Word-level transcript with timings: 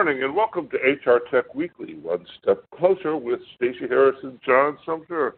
Good 0.00 0.06
morning 0.06 0.24
and 0.24 0.34
welcome 0.34 0.66
to 0.70 0.78
HR 0.78 1.20
Tech 1.30 1.54
Weekly, 1.54 1.96
one 1.96 2.24
step 2.40 2.64
closer 2.74 3.18
with 3.18 3.38
Stacey 3.54 3.86
Harris 3.86 4.16
and 4.22 4.40
John 4.46 4.78
Sumser. 4.86 5.32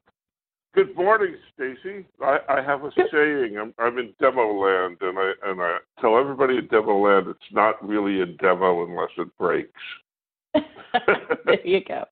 Good 0.72 0.94
morning, 0.94 1.34
Stacey. 1.52 2.06
I, 2.22 2.38
I 2.48 2.62
have 2.62 2.84
a 2.84 2.92
saying. 2.94 3.58
I'm, 3.60 3.74
I'm 3.80 3.98
in 3.98 4.14
demo 4.20 4.52
land, 4.52 4.98
and 5.00 5.18
I 5.18 5.32
and 5.46 5.60
I 5.60 5.78
tell 6.00 6.16
everybody 6.16 6.58
in 6.58 6.68
demo 6.68 6.96
land 6.96 7.26
it's 7.26 7.40
not 7.50 7.84
really 7.84 8.20
a 8.20 8.26
demo 8.26 8.84
unless 8.84 9.08
it 9.18 9.36
breaks. 9.36 9.82
there 10.54 11.66
you 11.66 11.80
go. 11.84 12.04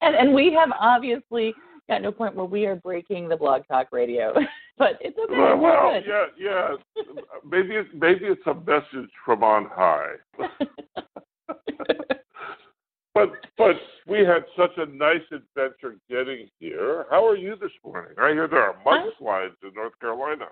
And 0.00 0.14
and 0.14 0.32
we 0.32 0.52
have 0.52 0.70
obviously 0.78 1.54
got 1.88 2.02
no 2.02 2.12
point 2.12 2.36
where 2.36 2.46
we 2.46 2.66
are 2.66 2.76
breaking 2.76 3.28
the 3.28 3.36
blog 3.36 3.62
talk 3.66 3.88
radio, 3.90 4.32
but 4.78 4.92
it's 5.00 5.18
okay. 5.18 5.36
Well, 5.36 5.58
well 5.58 6.00
yeah, 6.06 6.26
yeah. 6.38 6.76
maybe 7.44 7.74
it's 7.74 7.90
maybe 7.94 8.26
it's 8.26 8.46
a 8.46 8.54
message 8.54 9.10
from 9.24 9.42
on 9.42 9.64
high. 9.72 10.12
but 13.14 13.32
but 13.56 13.76
we 14.06 14.18
had 14.20 14.44
such 14.56 14.72
a 14.76 14.86
nice 14.86 15.22
adventure 15.32 15.96
getting 16.08 16.48
here. 16.58 17.06
How 17.10 17.26
are 17.26 17.36
you 17.36 17.56
this 17.60 17.70
morning? 17.84 18.12
I 18.20 18.32
hear 18.32 18.48
there 18.48 18.62
are 18.62 18.76
mudslides 18.84 19.54
in 19.62 19.72
North 19.74 19.98
Carolina. 20.00 20.46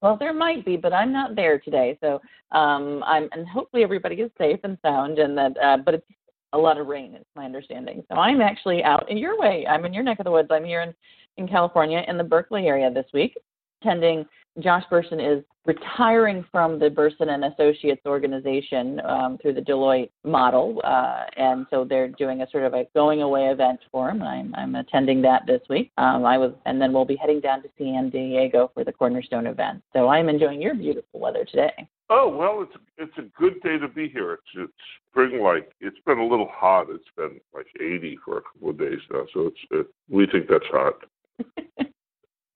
Well, 0.00 0.16
there 0.16 0.32
might 0.32 0.64
be, 0.64 0.76
but 0.76 0.92
I'm 0.92 1.12
not 1.12 1.34
there 1.34 1.58
today. 1.58 1.98
So 2.00 2.20
um, 2.52 3.02
I'm, 3.04 3.28
and 3.32 3.48
hopefully 3.48 3.82
everybody 3.82 4.16
is 4.16 4.30
safe 4.38 4.60
and 4.64 4.78
sound, 4.82 5.18
and 5.18 5.36
that. 5.36 5.56
Uh, 5.62 5.76
but 5.78 5.94
it's 5.94 6.06
a 6.54 6.58
lot 6.58 6.78
of 6.78 6.86
rain, 6.86 7.14
is 7.14 7.26
my 7.36 7.44
understanding. 7.44 8.02
So 8.10 8.16
I'm 8.16 8.40
actually 8.40 8.82
out 8.82 9.10
in 9.10 9.18
your 9.18 9.38
way. 9.38 9.66
I'm 9.68 9.84
in 9.84 9.92
your 9.92 10.04
neck 10.04 10.18
of 10.18 10.24
the 10.24 10.30
woods. 10.30 10.48
I'm 10.50 10.64
here 10.64 10.82
in 10.82 10.94
in 11.38 11.48
California, 11.48 12.02
in 12.06 12.18
the 12.18 12.24
Berkeley 12.24 12.66
area 12.66 12.90
this 12.92 13.06
week, 13.14 13.36
attending 13.80 14.24
Josh 14.60 14.84
Bersin 14.90 15.20
is 15.20 15.44
retiring 15.66 16.44
from 16.50 16.78
the 16.78 16.88
Bersin 16.88 17.28
and 17.28 17.44
Associates 17.44 18.00
organization 18.06 19.00
um, 19.04 19.38
through 19.40 19.52
the 19.52 19.60
Deloitte 19.60 20.10
model, 20.24 20.80
uh, 20.82 21.24
and 21.36 21.66
so 21.70 21.84
they're 21.84 22.08
doing 22.08 22.40
a 22.40 22.50
sort 22.50 22.64
of 22.64 22.74
a 22.74 22.86
going 22.94 23.22
away 23.22 23.46
event 23.48 23.78
for 23.92 24.08
him. 24.08 24.22
I'm, 24.22 24.54
I'm 24.54 24.74
attending 24.74 25.22
that 25.22 25.42
this 25.46 25.60
week. 25.68 25.92
Um, 25.98 26.24
I 26.24 26.38
was, 26.38 26.52
and 26.66 26.80
then 26.80 26.92
we'll 26.92 27.04
be 27.04 27.16
heading 27.16 27.40
down 27.40 27.62
to 27.62 27.68
San 27.78 28.10
Diego 28.10 28.70
for 28.74 28.82
the 28.82 28.92
Cornerstone 28.92 29.46
event. 29.46 29.82
So 29.92 30.08
I'm 30.08 30.28
enjoying 30.28 30.60
your 30.60 30.74
beautiful 30.74 31.20
weather 31.20 31.44
today. 31.44 31.88
Oh 32.10 32.34
well, 32.34 32.62
it's 32.62 32.72
it's 32.96 33.18
a 33.18 33.40
good 33.40 33.62
day 33.62 33.76
to 33.78 33.86
be 33.86 34.08
here. 34.08 34.32
It's 34.32 34.42
it's 34.56 34.72
spring 35.10 35.42
like. 35.42 35.70
It's 35.80 35.98
been 36.06 36.18
a 36.18 36.26
little 36.26 36.48
hot. 36.50 36.86
It's 36.88 37.04
been 37.16 37.38
like 37.54 37.66
80 37.78 38.18
for 38.24 38.38
a 38.38 38.42
couple 38.42 38.70
of 38.70 38.78
days 38.78 39.00
now, 39.12 39.26
so 39.34 39.48
it's 39.48 39.58
it, 39.70 39.86
we 40.08 40.26
think 40.26 40.48
that's 40.48 40.64
hot. 40.68 40.94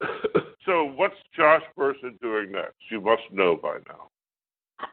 so 0.66 0.92
what's 0.96 1.14
Josh 1.36 1.62
Bersin 1.76 2.20
doing 2.20 2.52
next? 2.52 2.76
You 2.90 3.00
must 3.00 3.22
know 3.30 3.56
by 3.56 3.78
now. 3.88 4.08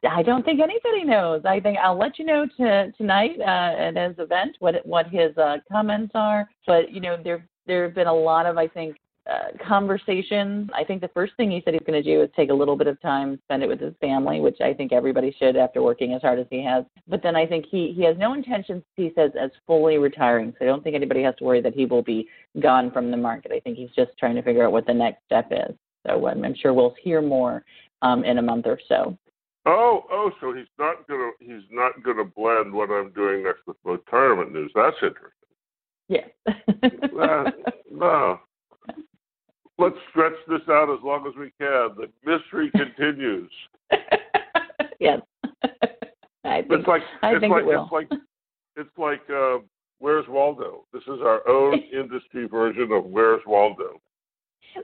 I 0.08 0.22
don't 0.24 0.44
think 0.46 0.60
anybody 0.60 1.04
knows. 1.04 1.42
I 1.46 1.60
think 1.60 1.78
I'll 1.80 1.98
let 1.98 2.20
you 2.20 2.26
know 2.26 2.46
to, 2.58 2.92
tonight 2.98 3.40
uh, 3.40 3.44
at 3.44 3.96
his 3.96 4.18
event 4.20 4.56
what 4.60 4.86
what 4.86 5.08
his 5.08 5.36
uh, 5.38 5.58
comments 5.72 6.12
are. 6.16 6.48
But 6.68 6.92
you 6.92 7.02
know, 7.02 7.18
there 7.24 7.48
there 7.66 7.84
have 7.84 7.96
been 7.96 8.08
a 8.08 8.14
lot 8.14 8.46
of 8.46 8.58
I 8.58 8.68
think 8.68 8.98
uh, 9.30 9.66
conversations. 9.68 10.70
I 10.74 10.84
think 10.84 11.02
the 11.02 11.10
first 11.10 11.34
thing 11.38 11.52
he 11.52 11.62
said 11.64 11.74
he's 11.74 11.84
going 11.86 12.02
to 12.02 12.04
do 12.04 12.24
is 12.24 12.30
take 12.36 12.50
a 12.50 12.54
little 12.54 12.76
bit 12.76 12.88
of 12.88 13.00
time, 13.02 13.40
spend 13.46 13.64
it 13.64 13.68
with 13.68 13.80
his 13.80 13.94
family, 14.02 14.40
which 14.40 14.60
I 14.62 14.74
think 14.74 14.92
everybody 14.92 15.36
should 15.38 15.56
after 15.56 15.82
working 15.82 16.14
as 16.14 16.22
hard 16.22 16.40
as 16.40 16.48
he 16.50 16.64
has. 16.64 16.84
But 17.08 17.22
then 17.22 17.36
I 17.36 17.46
think 17.46 17.66
he 17.70 17.94
he 17.96 18.04
has 18.06 18.18
no 18.18 18.34
intentions, 18.34 18.84
he 18.96 19.12
says, 19.16 19.32
as 19.40 19.52
fully 19.68 19.98
retiring. 19.98 20.54
So 20.58 20.66
I 20.66 20.68
don't 20.68 20.84
think 20.84 20.96
anybody 20.96 21.22
has 21.24 21.36
to 21.38 21.44
worry 21.44 21.62
that 21.62 21.74
he 21.74 21.86
will 21.86 22.02
be 22.02 22.28
gone 22.60 22.92
from 22.92 23.12
the 23.12 23.18
market. 23.18 23.52
I 23.52 23.60
think 23.60 23.78
he's 23.78 23.92
just 23.96 24.12
trying 24.18 24.36
to 24.36 24.42
figure 24.42 24.66
out 24.66 24.72
what 24.72 24.88
the 24.88 24.94
next 24.94 25.24
step 25.26 25.50
is. 25.52 25.76
So 26.08 26.28
um, 26.28 26.44
I'm 26.44 26.56
sure 26.56 26.74
we'll 26.74 26.96
hear 27.04 27.22
more 27.22 27.64
um, 28.02 28.24
in 28.24 28.38
a 28.38 28.42
month 28.42 28.66
or 28.66 28.80
so. 28.88 29.18
Oh, 29.66 30.06
oh, 30.10 30.32
so 30.40 30.54
he's 30.54 30.66
not 30.80 31.08
gonna 31.08 31.32
he's 31.40 31.68
not 31.70 32.02
gonna 32.04 32.24
blend 32.24 32.74
what 32.74 32.90
I'm 32.90 33.12
doing 33.12 33.44
next 33.44 33.60
with 33.68 33.78
retirement 33.84 34.54
news. 34.54 34.72
That's 34.74 34.96
interesting. 35.02 35.30
Yes. 36.08 36.30
uh, 36.48 37.52
no, 37.92 38.40
let's 39.80 39.96
stretch 40.10 40.34
this 40.48 40.62
out 40.70 40.90
as 40.92 41.00
long 41.04 41.26
as 41.28 41.34
we 41.36 41.52
can. 41.60 41.96
The 41.96 42.10
mystery 42.26 42.70
continues. 42.76 43.52
yes. 45.00 45.22
I 46.44 46.62
think, 46.62 46.72
it's 46.72 46.88
like 46.88 47.02
I 47.22 47.32
it's 47.32 47.42
think 47.42 47.52
like 47.52 47.64
it 47.64 47.68
will. 47.68 47.84
it's 47.84 47.92
like 47.92 48.20
it's 48.76 48.98
like 48.98 49.22
uh, 49.30 49.58
Where's 50.00 50.26
Waldo? 50.28 50.86
This 50.94 51.04
is 51.04 51.22
our 51.22 51.48
own 51.48 51.80
industry 51.94 52.48
version 52.48 52.92
of 52.92 53.06
Where's 53.06 53.42
Waldo. 53.46 54.02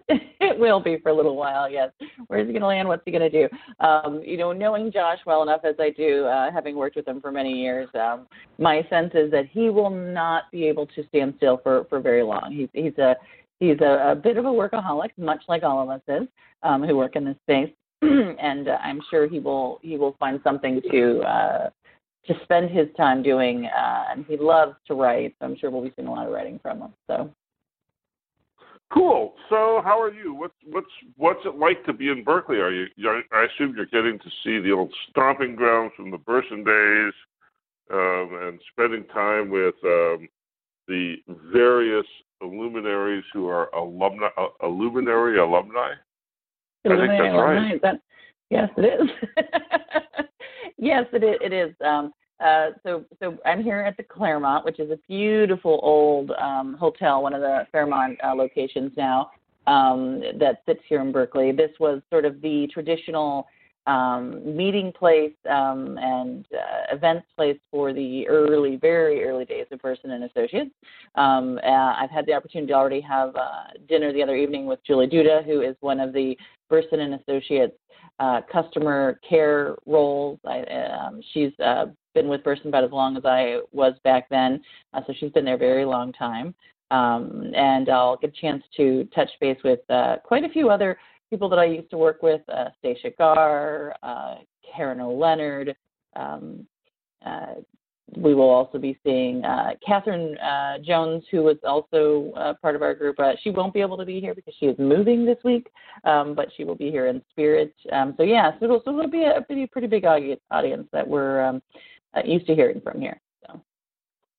it 0.09 0.59
will 0.59 0.79
be 0.79 0.97
for 0.97 1.09
a 1.09 1.13
little 1.13 1.35
while, 1.35 1.69
yes. 1.69 1.91
Where's 2.28 2.47
he 2.47 2.53
going 2.53 2.61
to 2.61 2.67
land? 2.67 2.88
What's 2.88 3.03
he 3.05 3.11
going 3.11 3.29
to 3.31 3.47
do? 3.47 3.85
Um, 3.85 4.22
you 4.25 4.35
know, 4.35 4.51
knowing 4.51 4.91
Josh 4.91 5.19
well 5.25 5.44
enough 5.44 5.61
as 5.63 5.75
I 5.79 5.91
do, 5.91 6.25
uh, 6.25 6.51
having 6.51 6.75
worked 6.75 6.95
with 6.95 7.07
him 7.07 7.22
for 7.22 7.31
many 7.31 7.53
years, 7.53 7.88
um, 7.94 8.28
my 8.57 8.85
sense 8.89 9.11
is 9.13 9.31
that 9.31 9.45
he 9.51 9.69
will 9.69 9.91
not 9.91 10.51
be 10.51 10.67
able 10.67 10.88
to 10.88 11.07
stand 11.07 11.35
still 11.38 11.59
for, 11.63 11.85
for 11.85 12.00
very 12.00 12.23
long. 12.23 12.51
He's, 12.51 12.69
he's 12.73 12.97
a 12.97 13.16
he's 13.59 13.79
a, 13.81 14.11
a 14.11 14.16
bit 14.16 14.38
of 14.38 14.45
a 14.45 14.49
workaholic, 14.49 15.09
much 15.17 15.43
like 15.47 15.63
all 15.63 15.81
of 15.81 15.89
us 15.89 16.01
is, 16.07 16.27
um, 16.63 16.83
who 16.83 16.95
work 16.95 17.16
in 17.16 17.25
this 17.25 17.38
space, 17.43 17.71
and 18.01 18.67
uh, 18.67 18.77
I'm 18.83 19.01
sure 19.09 19.27
he 19.27 19.39
will 19.39 19.79
he 19.81 19.97
will 19.97 20.16
find 20.19 20.39
something 20.43 20.81
to 20.91 21.21
uh, 21.21 21.69
to 22.27 22.33
spend 22.43 22.69
his 22.69 22.88
time 22.97 23.23
doing. 23.23 23.66
Uh, 23.66 24.03
and 24.11 24.25
he 24.27 24.38
loves 24.38 24.75
to 24.88 24.95
write, 24.95 25.35
so 25.39 25.45
I'm 25.45 25.57
sure 25.57 25.69
we'll 25.69 25.83
be 25.83 25.93
seeing 25.95 26.07
a 26.07 26.11
lot 26.11 26.25
of 26.25 26.33
writing 26.33 26.59
from 26.61 26.81
him. 26.81 26.93
So. 27.07 27.29
Cool. 28.93 29.33
So, 29.49 29.81
how 29.83 29.99
are 29.99 30.13
you? 30.13 30.33
What's 30.33 30.53
what's 30.63 30.87
what's 31.17 31.45
it 31.45 31.57
like 31.57 31.83
to 31.85 31.93
be 31.93 32.09
in 32.09 32.23
Berkeley? 32.23 32.57
Are 32.57 32.72
you? 32.72 32.85
I 33.31 33.45
assume 33.45 33.73
you're 33.75 33.87
getting 33.87 34.19
to 34.19 34.29
see 34.43 34.59
the 34.59 34.72
old 34.72 34.93
stomping 35.09 35.55
grounds 35.55 35.93
from 35.97 36.11
the 36.11 36.17
Bersin 36.17 36.63
days, 36.63 37.13
um, 37.91 38.39
and 38.43 38.59
spending 38.72 39.03
time 39.05 39.49
with 39.49 39.73
um, 39.83 40.29
the 40.87 41.16
various 41.51 42.05
luminaries 42.41 43.23
who 43.34 43.47
are 43.47 43.69
alumni, 43.75 44.28
uh, 44.38 44.68
luminary 44.68 45.40
alumni. 45.40 45.94
I 46.85 46.90
think 46.90 47.00
that's 47.00 47.19
alumni, 47.22 47.38
right. 47.38 47.81
That, 47.81 48.01
yes, 48.50 48.69
it 48.78 49.01
is. 49.01 49.09
yes, 50.78 51.06
it 51.13 51.23
is. 51.23 51.35
It 51.41 51.53
is. 51.53 51.75
Um, 51.85 52.13
uh, 52.44 52.72
so, 52.84 53.06
so 53.19 53.38
I'm 53.46 53.63
here 53.63 53.79
at 53.79 53.97
the 53.97 54.03
Claremont, 54.03 54.66
which 54.66 54.79
is 54.79 54.91
a 54.91 55.00
beautiful 55.07 55.79
old 55.81 56.31
um, 56.31 56.75
hotel, 56.79 57.23
one 57.23 57.34
of 57.34 57.41
the 57.41 57.66
Fairmont 57.72 58.19
uh, 58.23 58.35
locations 58.35 58.91
now 58.97 59.31
um, 59.67 60.22
that 60.40 60.62
sits 60.66 60.81
here 60.88 61.02
in 61.02 61.12
Berkeley. 61.12 61.52
This 61.52 61.72
was 61.79 62.02
sort 62.09 62.25
of 62.25 62.41
the 62.41 62.67
traditional 62.73 63.47
um, 63.88 64.56
meeting 64.56 64.91
place 64.91 65.34
um, 65.50 65.97
and 66.01 66.46
uh, 66.53 66.96
events 66.96 67.28
place 67.35 67.57
for 67.69 67.94
the 67.94 68.28
early, 68.28 68.78
very 68.78 69.23
early 69.23 69.46
days 69.46 69.68
of 69.72 69.79
Bersin 69.79 70.12
and 70.12 70.23
Associates. 70.23 70.72
Um, 71.16 71.59
uh, 71.63 71.94
I've 71.97 72.09
had 72.09 72.25
the 72.25 72.34
opportunity 72.34 72.72
to 72.72 72.73
already 72.73 73.01
have 73.01 73.35
uh, 73.35 73.66
dinner 73.88 74.12
the 74.12 74.23
other 74.23 74.35
evening 74.35 74.66
with 74.66 74.79
Julie 74.85 75.07
Duda, 75.07 75.46
who 75.46 75.62
is 75.62 75.75
one 75.81 76.00
of 76.00 76.13
the 76.13 76.38
Bersin 76.72 77.00
and 77.00 77.16
Associates 77.16 77.78
uh, 78.19 78.41
customer 78.51 79.19
care 79.28 79.75
roles. 79.85 80.40
I, 80.46 80.62
um, 80.62 81.22
she's 81.34 81.52
uh, 81.63 81.88
been 82.13 82.28
with 82.28 82.44
Bersin 82.44 82.67
about 82.67 82.84
as 82.84 82.91
long 82.91 83.17
as 83.17 83.25
I 83.25 83.59
was 83.72 83.94
back 84.03 84.29
then, 84.29 84.62
uh, 84.94 85.02
so 85.06 85.13
she's 85.19 85.31
been 85.31 85.46
there 85.46 85.56
a 85.56 85.59
very 85.59 85.85
long 85.85 86.12
time. 86.13 86.56
Um, 86.91 87.52
and 87.56 87.90
I'll 87.90 88.16
get 88.16 88.29
a 88.29 88.41
chance 88.41 88.63
to 88.78 89.07
touch 89.13 89.29
base 89.41 89.57
with 89.63 89.79
quite 90.23 90.44
a 90.44 90.50
few 90.50 90.69
other 90.69 90.97
people 91.29 91.49
that 91.49 91.59
I 91.59 91.65
used 91.65 91.89
to 91.91 91.97
work 91.97 92.21
with, 92.21 92.41
uh, 92.49 92.65
Stacia 92.79 93.11
Garr, 93.17 93.95
uh, 94.03 94.35
Karen 94.75 94.99
O'Leonard. 94.99 95.75
Um, 96.15 96.65
uh, 97.25 97.55
we 98.17 98.35
will 98.35 98.49
also 98.49 98.77
be 98.77 98.97
seeing 99.03 99.43
uh, 99.43 99.72
Catherine 99.85 100.37
uh, 100.37 100.77
Jones, 100.83 101.23
who 101.31 101.43
was 101.43 101.57
also 101.63 102.31
uh, 102.37 102.53
part 102.61 102.75
of 102.75 102.81
our 102.81 102.93
group. 102.93 103.17
She 103.41 103.49
won't 103.49 103.73
be 103.73 103.81
able 103.81 103.97
to 103.97 104.05
be 104.05 104.22
here 104.22 104.35
because 104.35 104.53
she 104.59 104.67
is 104.67 104.77
moving 104.77 105.25
this 105.25 105.37
week, 105.43 105.67
um, 106.03 106.35
but 106.35 106.49
she 106.55 106.63
will 106.63 106.75
be 106.75 106.91
here 106.91 107.07
in 107.07 107.22
spirit. 107.31 107.73
Um, 107.91 108.13
so 108.16 108.23
yeah, 108.23 108.51
so 108.59 108.66
it'll, 108.66 108.81
so 108.85 108.97
it'll 108.97 109.09
be 109.09 109.23
a 109.23 109.41
pretty 109.41 109.66
pretty 109.66 109.87
big 109.87 110.05
audience 110.05 110.87
that 110.93 111.07
we're 111.07 111.41
um, 111.41 111.61
uh, 112.16 112.21
used 112.23 112.45
to 112.47 112.55
hearing 112.55 112.79
from 112.79 113.01
here. 113.01 113.19
So. 113.45 113.59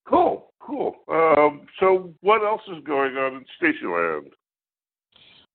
Cool, 0.09 0.53
cool. 0.61 0.95
Um, 1.09 1.67
so 1.81 2.15
what 2.21 2.45
else 2.45 2.63
is 2.69 2.83
going 2.85 3.17
on 3.17 3.35
in 3.35 3.45
Staceyland? 3.61 4.31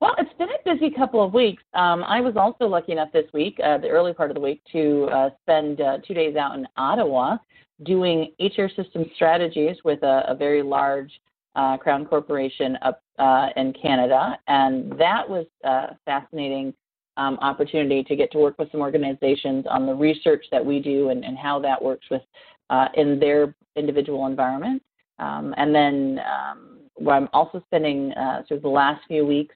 Well, 0.02 0.16
it's 0.18 0.34
been 0.40 0.50
a 0.50 0.74
busy 0.74 0.90
couple 0.90 1.24
of 1.24 1.32
weeks. 1.32 1.62
Um, 1.76 2.04
I 2.04 2.22
was 2.22 2.36
also 2.36 2.66
lucky 2.66 2.92
enough 2.92 3.12
this 3.14 3.32
week, 3.34 3.60
uh, 3.64 3.78
the 3.78 3.88
early 3.88 4.14
part 4.14 4.32
of 4.32 4.36
the 4.36 4.42
week, 4.42 4.60
to 4.72 5.08
uh, 5.14 5.30
spend 5.44 5.80
uh, 5.80 6.00
two 6.06 6.16
days 6.16 6.36
out 6.36 6.56
in 6.56 6.68
Ottawa 6.76 7.38
doing 7.84 8.32
HR 8.40 8.66
system 8.76 9.06
strategies 9.16 9.78
with 9.86 10.02
a, 10.02 10.24
a 10.28 10.34
very 10.34 10.64
large 10.64 11.12
uh, 11.56 11.78
crown 11.78 12.08
corporation 12.08 12.80
up 12.82 13.04
uh, 13.20 13.50
in 13.58 13.74
Canada, 13.74 14.40
and 14.48 14.92
that 14.94 15.30
was 15.30 15.46
a 15.64 15.96
fascinating 16.06 16.74
um, 17.18 17.38
opportunity 17.40 18.04
to 18.04 18.16
get 18.16 18.32
to 18.32 18.40
work 18.40 18.58
with 18.58 18.72
some 18.72 18.82
organizations 18.82 19.66
on 19.70 19.86
the 19.86 19.94
research 19.94 20.44
that 20.52 20.66
we 20.66 20.80
do 20.80 21.10
and, 21.10 21.24
and 21.24 21.38
how 21.38 21.60
that 21.60 21.80
works 21.80 22.08
with 22.10 22.24
uh, 22.72 22.88
in 22.96 23.20
their 23.20 23.54
individual 23.76 24.26
environment. 24.26 24.82
Um, 25.20 25.54
and 25.58 25.76
then 25.76 26.20
um, 26.26 26.80
I'm 27.08 27.30
also 27.34 27.62
spending 27.68 28.14
sort 28.48 28.58
of 28.58 28.62
the 28.64 28.70
last 28.70 29.02
few 29.08 29.28
weeks 29.28 29.54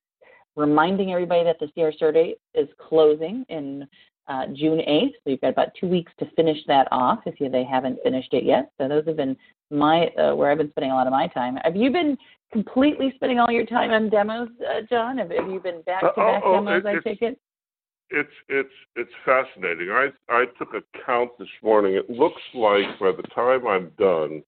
reminding 0.56 1.12
everybody 1.12 1.44
that 1.44 1.60
the 1.60 1.68
CR 1.74 1.96
survey 1.98 2.36
is 2.54 2.68
closing 2.80 3.46
in 3.50 3.88
uh, 4.28 4.48
June 4.54 4.80
8th. 4.80 5.14
So 5.24 5.30
you've 5.30 5.42
got 5.42 5.50
about 5.50 5.70
two 5.80 5.88
weeks 5.88 6.12
to 6.20 6.26
finish 6.36 6.58
that 6.68 6.88
off 6.92 7.20
if 7.26 7.40
you, 7.40 7.50
they 7.50 7.64
haven't 7.64 8.00
finished 8.04 8.34
it 8.34 8.44
yet. 8.44 8.72
So 8.80 8.88
those 8.88 9.06
have 9.06 9.18
been 9.18 9.38
my 9.72 10.08
uh, 10.18 10.36
where 10.36 10.52
I've 10.52 10.58
been 10.58 10.70
spending 10.72 10.92
a 10.92 10.96
lot 10.96 11.08
of 11.08 11.12
my 11.12 11.28
time. 11.28 11.58
Have 11.64 11.76
you 11.76 11.92
been 11.92 12.18
completely 12.52 13.12
spending 13.16 13.40
all 13.40 13.52
your 13.52 13.66
time 13.66 13.92
on 13.92 14.10
demos, 14.10 14.50
uh, 14.62 14.82
John? 14.90 15.18
Have, 15.18 15.32
have 15.32 15.50
you 15.50 15.60
been 15.60 15.82
back 15.84 16.02
to 16.02 16.14
back 16.16 16.44
oh, 16.46 16.56
demos? 16.56 16.84
it, 16.86 16.88
I 16.88 17.10
take 17.10 17.22
it. 17.22 17.40
It's 18.12 18.30
it's 18.50 18.70
it's 18.96 19.12
fascinating. 19.26 19.90
I 19.90 20.10
I 20.30 20.46
took 20.60 20.74
a 20.76 20.82
count 21.06 21.32
this 21.40 21.50
morning. 21.64 21.96
It 21.96 22.10
looks 22.10 22.42
like 22.54 23.00
by 23.00 23.12
the 23.12 23.28
time 23.34 23.66
I'm 23.68 23.92
done, 23.98 24.44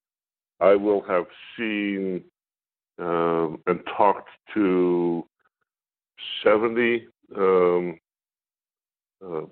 I 0.60 0.76
will 0.76 1.02
have 1.02 1.26
seen 1.56 2.22
um, 3.00 3.60
and 3.66 3.80
talked 3.96 4.30
to 4.54 5.26
seventy 6.42 7.06
um, 7.36 7.98
uh, 9.24 9.42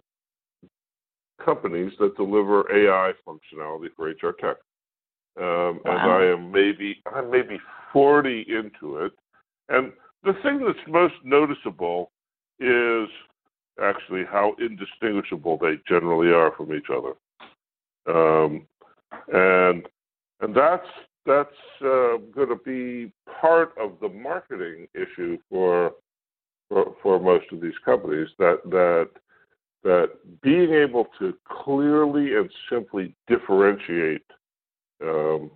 companies 1.45 1.93
that 1.99 2.17
deliver 2.17 2.71
AI 2.73 3.13
functionality 3.27 3.89
for 3.97 4.09
HR 4.09 4.33
tech. 4.33 4.57
Um, 5.39 5.81
wow. 5.85 5.87
And 5.87 6.13
I 6.13 6.25
am 6.27 6.51
maybe 6.51 7.03
I'm 7.15 7.31
maybe 7.31 7.59
40 7.93 8.47
into 8.49 8.99
it. 8.99 9.13
And 9.69 9.93
the 10.23 10.33
thing 10.43 10.65
that's 10.65 10.79
most 10.89 11.15
noticeable 11.25 12.11
is 12.59 13.09
actually 13.83 14.25
how 14.25 14.55
indistinguishable 14.59 15.59
they 15.61 15.75
generally 15.87 16.33
are 16.33 16.53
from 16.57 16.73
each 16.75 16.87
other. 16.91 17.15
Um, 18.09 18.67
and 19.33 19.87
and 20.41 20.55
that's 20.55 20.87
that's 21.27 21.51
uh, 21.83 22.19
going 22.35 22.49
to 22.49 22.61
be 22.65 23.13
part 23.41 23.75
of 23.79 23.95
the 24.01 24.09
marketing 24.09 24.87
issue 24.95 25.37
for, 25.51 25.93
for 26.69 26.95
for 27.03 27.21
most 27.21 27.47
of 27.53 27.61
these 27.61 27.79
companies 27.85 28.29
that 28.39 28.59
that 28.65 29.09
that 29.85 30.11
being 30.43 30.73
able 30.73 31.07
to 31.19 31.35
clearly 31.49 32.35
and 32.37 32.51
simply 32.71 33.15
differentiate 33.29 34.25
um, 35.03 35.51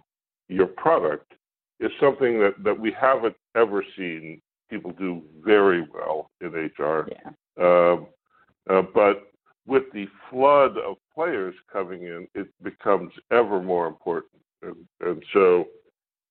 your 0.48 0.66
product 0.66 1.32
is 1.80 1.90
something 1.98 2.38
that, 2.38 2.54
that 2.62 2.78
we 2.78 2.92
haven't 2.92 3.34
ever 3.56 3.84
seen 3.96 4.40
people 4.68 4.92
do 4.92 5.22
very 5.44 5.86
well 5.92 6.30
in 6.40 6.48
HR. 6.48 7.08
Yeah. 7.10 7.30
Um, 7.60 8.06
uh, 8.68 8.82
but 8.94 9.32
with 9.66 9.84
the 9.92 10.06
flood 10.30 10.76
of 10.78 10.96
players 11.14 11.54
coming 11.72 12.02
in, 12.02 12.28
it 12.34 12.48
becomes 12.62 13.12
ever 13.32 13.60
more 13.60 13.86
important. 13.86 14.42
And, 14.62 14.76
and 15.00 15.22
so 15.32 15.66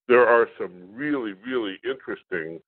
there 0.08 0.28
are 0.28 0.48
some 0.58 0.72
really, 0.94 1.34
really 1.46 1.80
interesting 1.84 2.60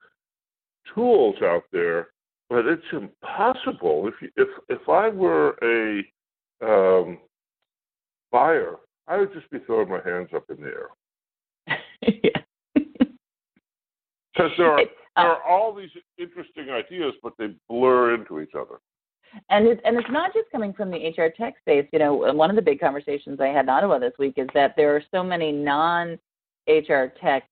tools 0.94 1.36
out 1.44 1.64
there, 1.72 2.10
but 2.50 2.66
it's 2.66 2.84
impossible. 2.92 4.08
If 4.08 4.16
you, 4.22 4.30
if 4.36 4.50
if 4.70 4.90
I 4.90 5.10
were 5.10 5.56
a 5.62 6.04
um, 6.66 7.18
buyer, 8.32 8.76
I 9.08 9.18
would 9.18 9.34
just 9.34 9.50
be 9.50 9.60
throwing 9.60 9.90
my 9.90 10.02
hands 10.04 10.30
up 10.36 10.46
in 10.50 10.62
the 10.62 10.68
air. 10.68 10.90
Because 14.34 14.52
there 14.58 14.72
are 14.72 14.78
there 15.18 15.26
are 15.26 15.44
all 15.44 15.74
these 15.74 15.90
interesting 16.18 16.70
ideas, 16.70 17.14
but 17.22 17.34
they 17.38 17.54
blur 17.68 18.16
into 18.16 18.40
each 18.40 18.54
other. 18.56 18.80
And 19.50 19.68
it's 19.68 19.82
and 19.86 19.98
it's 19.98 20.10
not 20.10 20.34
just 20.34 20.50
coming 20.52 20.74
from 20.74 20.90
the 20.90 21.10
HR 21.10 21.30
tech 21.38 21.56
space. 21.60 21.88
You 21.92 22.00
know, 22.00 22.14
one 22.34 22.50
of 22.50 22.56
the 22.56 22.62
big 22.62 22.80
conversations 22.80 23.40
I 23.40 23.48
had 23.48 23.66
in 23.66 23.70
Ottawa 23.70 24.00
this 24.00 24.14
week 24.20 24.36
is 24.38 24.48
that 24.54 24.76
there 24.76 24.96
are 24.96 25.04
so 25.12 25.24
many 25.24 25.52
non 25.52 26.18
HR 26.68 27.14
tech 27.22 27.48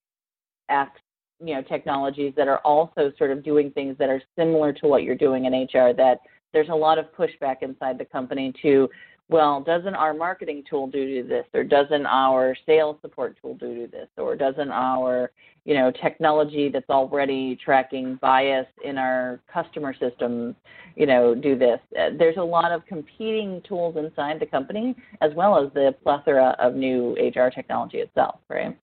acts, 0.68 1.00
you 1.42 1.54
know, 1.54 1.62
technologies 1.62 2.32
that 2.36 2.48
are 2.48 2.58
also 2.58 3.12
sort 3.18 3.30
of 3.30 3.42
doing 3.42 3.70
things 3.70 3.96
that 3.98 4.08
are 4.08 4.22
similar 4.36 4.72
to 4.74 4.86
what 4.86 5.02
you're 5.02 5.14
doing 5.14 5.46
in 5.46 5.52
HR. 5.52 5.92
That 5.94 6.20
there's 6.52 6.68
a 6.68 6.74
lot 6.74 6.98
of 6.98 7.06
pushback 7.16 7.62
inside 7.62 7.98
the 7.98 8.04
company 8.04 8.52
to 8.62 8.88
well, 9.30 9.60
doesn't 9.60 9.94
our 9.94 10.12
marketing 10.12 10.64
tool 10.68 10.88
do 10.88 11.22
this, 11.22 11.44
or 11.54 11.62
doesn't 11.62 12.04
our 12.04 12.56
sales 12.66 12.96
support 13.00 13.38
tool 13.40 13.54
do 13.54 13.86
this, 13.86 14.08
or 14.16 14.34
doesn't 14.34 14.72
our 14.72 15.30
you 15.64 15.74
know 15.74 15.92
technology 16.02 16.68
that's 16.68 16.90
already 16.90 17.56
tracking 17.64 18.16
bias 18.16 18.66
in 18.84 18.98
our 18.98 19.40
customer 19.52 19.94
systems, 19.94 20.56
you 20.96 21.06
know, 21.06 21.34
do 21.34 21.56
this? 21.56 21.78
Uh, 21.96 22.10
there's 22.18 22.38
a 22.38 22.42
lot 22.42 22.72
of 22.72 22.84
competing 22.86 23.62
tools 23.68 23.96
inside 23.96 24.40
the 24.40 24.46
company, 24.46 24.96
as 25.20 25.30
well 25.36 25.64
as 25.64 25.72
the 25.74 25.94
plethora 26.02 26.56
of 26.58 26.74
new 26.74 27.14
HR 27.14 27.50
technology 27.50 27.98
itself, 27.98 28.40
right? 28.48 28.76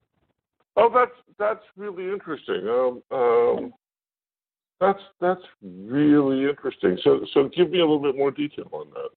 Oh, 0.77 0.89
that's 0.93 1.11
that's 1.39 1.63
really 1.75 2.05
interesting. 2.05 2.67
Um, 2.67 3.01
um, 3.11 3.73
that's 4.79 4.99
that's 5.19 5.41
really 5.61 6.47
interesting. 6.47 6.97
So 7.03 7.25
so 7.33 7.49
give 7.55 7.71
me 7.71 7.79
a 7.79 7.81
little 7.81 7.99
bit 7.99 8.15
more 8.15 8.31
detail 8.31 8.69
on 8.71 8.89
that. 8.91 9.09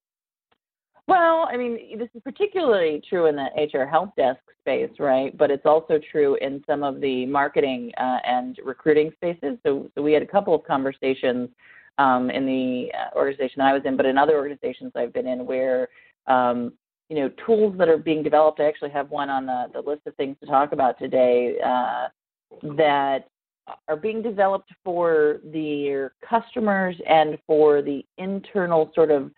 Well, 1.06 1.48
I 1.52 1.56
mean, 1.56 1.98
this 1.98 2.08
is 2.14 2.22
particularly 2.22 3.02
true 3.08 3.26
in 3.26 3.36
the 3.36 3.48
HR 3.56 3.84
help 3.84 4.14
desk 4.16 4.40
space, 4.60 4.90
right? 4.98 5.36
But 5.36 5.50
it's 5.50 5.66
also 5.66 5.98
true 6.10 6.36
in 6.40 6.62
some 6.66 6.82
of 6.84 7.00
the 7.00 7.26
marketing 7.26 7.90
uh, 7.98 8.18
and 8.24 8.56
recruiting 8.64 9.10
spaces. 9.16 9.58
So, 9.66 9.90
so 9.94 10.02
we 10.02 10.12
had 10.12 10.22
a 10.22 10.26
couple 10.26 10.54
of 10.54 10.62
conversations 10.64 11.48
um, 11.98 12.30
in 12.30 12.46
the 12.46 12.92
uh, 12.96 13.18
organization 13.18 13.60
I 13.60 13.72
was 13.72 13.82
in, 13.84 13.96
but 13.96 14.06
in 14.06 14.16
other 14.16 14.36
organizations 14.36 14.92
I've 14.94 15.12
been 15.12 15.26
in 15.26 15.44
where 15.46 15.88
um, 16.28 16.74
you 17.10 17.16
know 17.16 17.28
tools 17.44 17.76
that 17.76 17.88
are 17.88 17.98
being 17.98 18.22
developed. 18.22 18.60
I 18.60 18.64
actually 18.64 18.90
have 18.90 19.10
one 19.10 19.28
on 19.28 19.44
the, 19.44 19.66
the 19.74 19.80
list 19.80 20.02
of 20.06 20.14
things 20.14 20.36
to 20.40 20.46
talk 20.46 20.72
about 20.72 20.98
today 20.98 21.56
uh, 21.62 22.06
that 22.76 23.28
are 23.88 23.96
being 23.96 24.22
developed 24.22 24.70
for 24.84 25.40
their 25.44 26.12
customers 26.26 26.96
and 27.06 27.36
for 27.46 27.82
the 27.82 28.06
internal 28.16 28.90
sort 28.94 29.10
of 29.10 29.30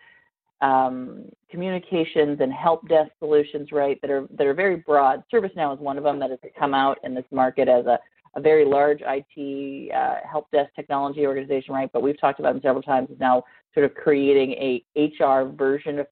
um, 0.61 1.25
communications 1.49 2.39
and 2.39 2.53
help 2.53 2.87
desk 2.87 3.11
solutions, 3.19 3.71
right? 3.71 3.99
That 4.01 4.11
are 4.11 4.27
that 4.37 4.45
are 4.45 4.53
very 4.53 4.77
broad. 4.77 5.23
ServiceNow 5.33 5.73
is 5.73 5.79
one 5.79 5.97
of 5.97 6.03
them 6.03 6.19
that 6.19 6.29
has 6.29 6.39
come 6.57 6.75
out 6.75 6.99
in 7.03 7.15
this 7.15 7.25
market 7.31 7.67
as 7.67 7.87
a, 7.87 7.97
a 8.35 8.41
very 8.41 8.65
large 8.65 9.01
IT 9.01 9.91
uh, 9.91 10.15
help 10.29 10.49
desk 10.51 10.69
technology 10.75 11.25
organization, 11.25 11.73
right? 11.73 11.89
But 11.91 12.03
we've 12.03 12.19
talked 12.19 12.39
about 12.39 12.53
them 12.53 12.61
several 12.61 12.83
times. 12.83 13.09
Is 13.09 13.19
now 13.19 13.43
sort 13.73 13.87
of 13.87 13.95
creating 13.95 14.51
a 14.51 14.83
HR 14.95 15.49
version 15.51 15.97
of 15.97 16.07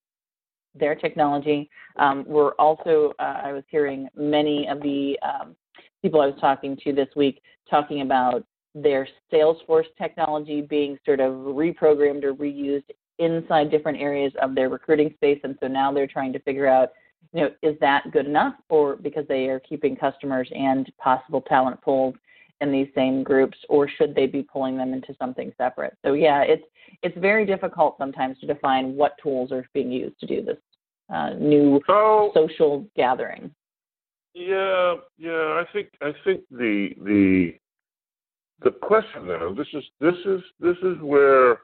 their 0.75 0.95
technology. 0.95 1.69
Um, 1.97 2.23
we're 2.27 2.53
also, 2.53 3.13
uh, 3.19 3.41
I 3.43 3.53
was 3.53 3.63
hearing 3.69 4.07
many 4.15 4.67
of 4.67 4.81
the 4.81 5.17
um, 5.21 5.55
people 6.01 6.21
I 6.21 6.27
was 6.27 6.39
talking 6.39 6.77
to 6.83 6.93
this 6.93 7.09
week 7.15 7.41
talking 7.69 8.01
about 8.01 8.45
their 8.73 9.07
Salesforce 9.31 9.85
technology 9.97 10.61
being 10.61 10.97
sort 11.05 11.19
of 11.19 11.33
reprogrammed 11.33 12.23
or 12.23 12.33
reused 12.33 12.89
inside 13.19 13.69
different 13.69 13.99
areas 13.99 14.31
of 14.41 14.55
their 14.55 14.69
recruiting 14.69 15.13
space. 15.15 15.39
And 15.43 15.57
so 15.59 15.67
now 15.67 15.91
they're 15.91 16.07
trying 16.07 16.33
to 16.33 16.39
figure 16.39 16.67
out, 16.67 16.89
you 17.33 17.41
know, 17.41 17.51
is 17.61 17.77
that 17.79 18.11
good 18.11 18.25
enough 18.25 18.55
or 18.69 18.95
because 18.95 19.25
they 19.27 19.47
are 19.47 19.59
keeping 19.59 19.95
customers 19.95 20.49
and 20.55 20.91
possible 20.97 21.41
talent 21.41 21.81
pools 21.81 22.15
in 22.61 22.71
these 22.71 22.87
same 22.95 23.23
groups 23.23 23.57
or 23.67 23.89
should 23.89 24.15
they 24.15 24.27
be 24.27 24.43
pulling 24.43 24.77
them 24.77 24.93
into 24.93 25.15
something 25.19 25.51
separate? 25.57 25.97
So 26.05 26.13
yeah, 26.13 26.43
it's 26.43 26.63
it's 27.03 27.17
very 27.17 27.45
difficult 27.45 27.97
sometimes 27.97 28.39
to 28.39 28.47
define 28.47 28.95
what 28.95 29.15
tools 29.21 29.51
are 29.51 29.67
being 29.73 29.91
used 29.91 30.19
to 30.19 30.27
do 30.27 30.43
this 30.43 30.57
uh, 31.13 31.31
new 31.31 31.81
so, 31.87 32.31
social 32.33 32.85
gathering. 32.95 33.51
Yeah, 34.33 34.95
yeah, 35.17 35.61
I 35.61 35.65
think 35.73 35.89
I 36.01 36.13
think 36.23 36.41
the 36.49 36.89
the 37.03 37.53
the 38.63 38.71
question 38.71 39.27
now 39.27 39.53
this 39.53 39.67
is 39.73 39.83
this 39.99 40.15
is 40.25 40.41
this 40.59 40.77
is 40.83 40.97
where 41.01 41.61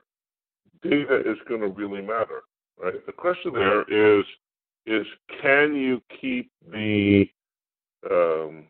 data 0.82 1.20
is 1.20 1.38
going 1.48 1.62
to 1.62 1.68
really 1.68 2.02
matter, 2.02 2.42
right? 2.82 3.06
The 3.06 3.12
question 3.12 3.54
there 3.54 3.84
is 3.84 4.26
is 4.86 5.06
can 5.42 5.76
you 5.76 6.02
keep 6.20 6.52
the 6.72 7.26
um, 8.10 8.66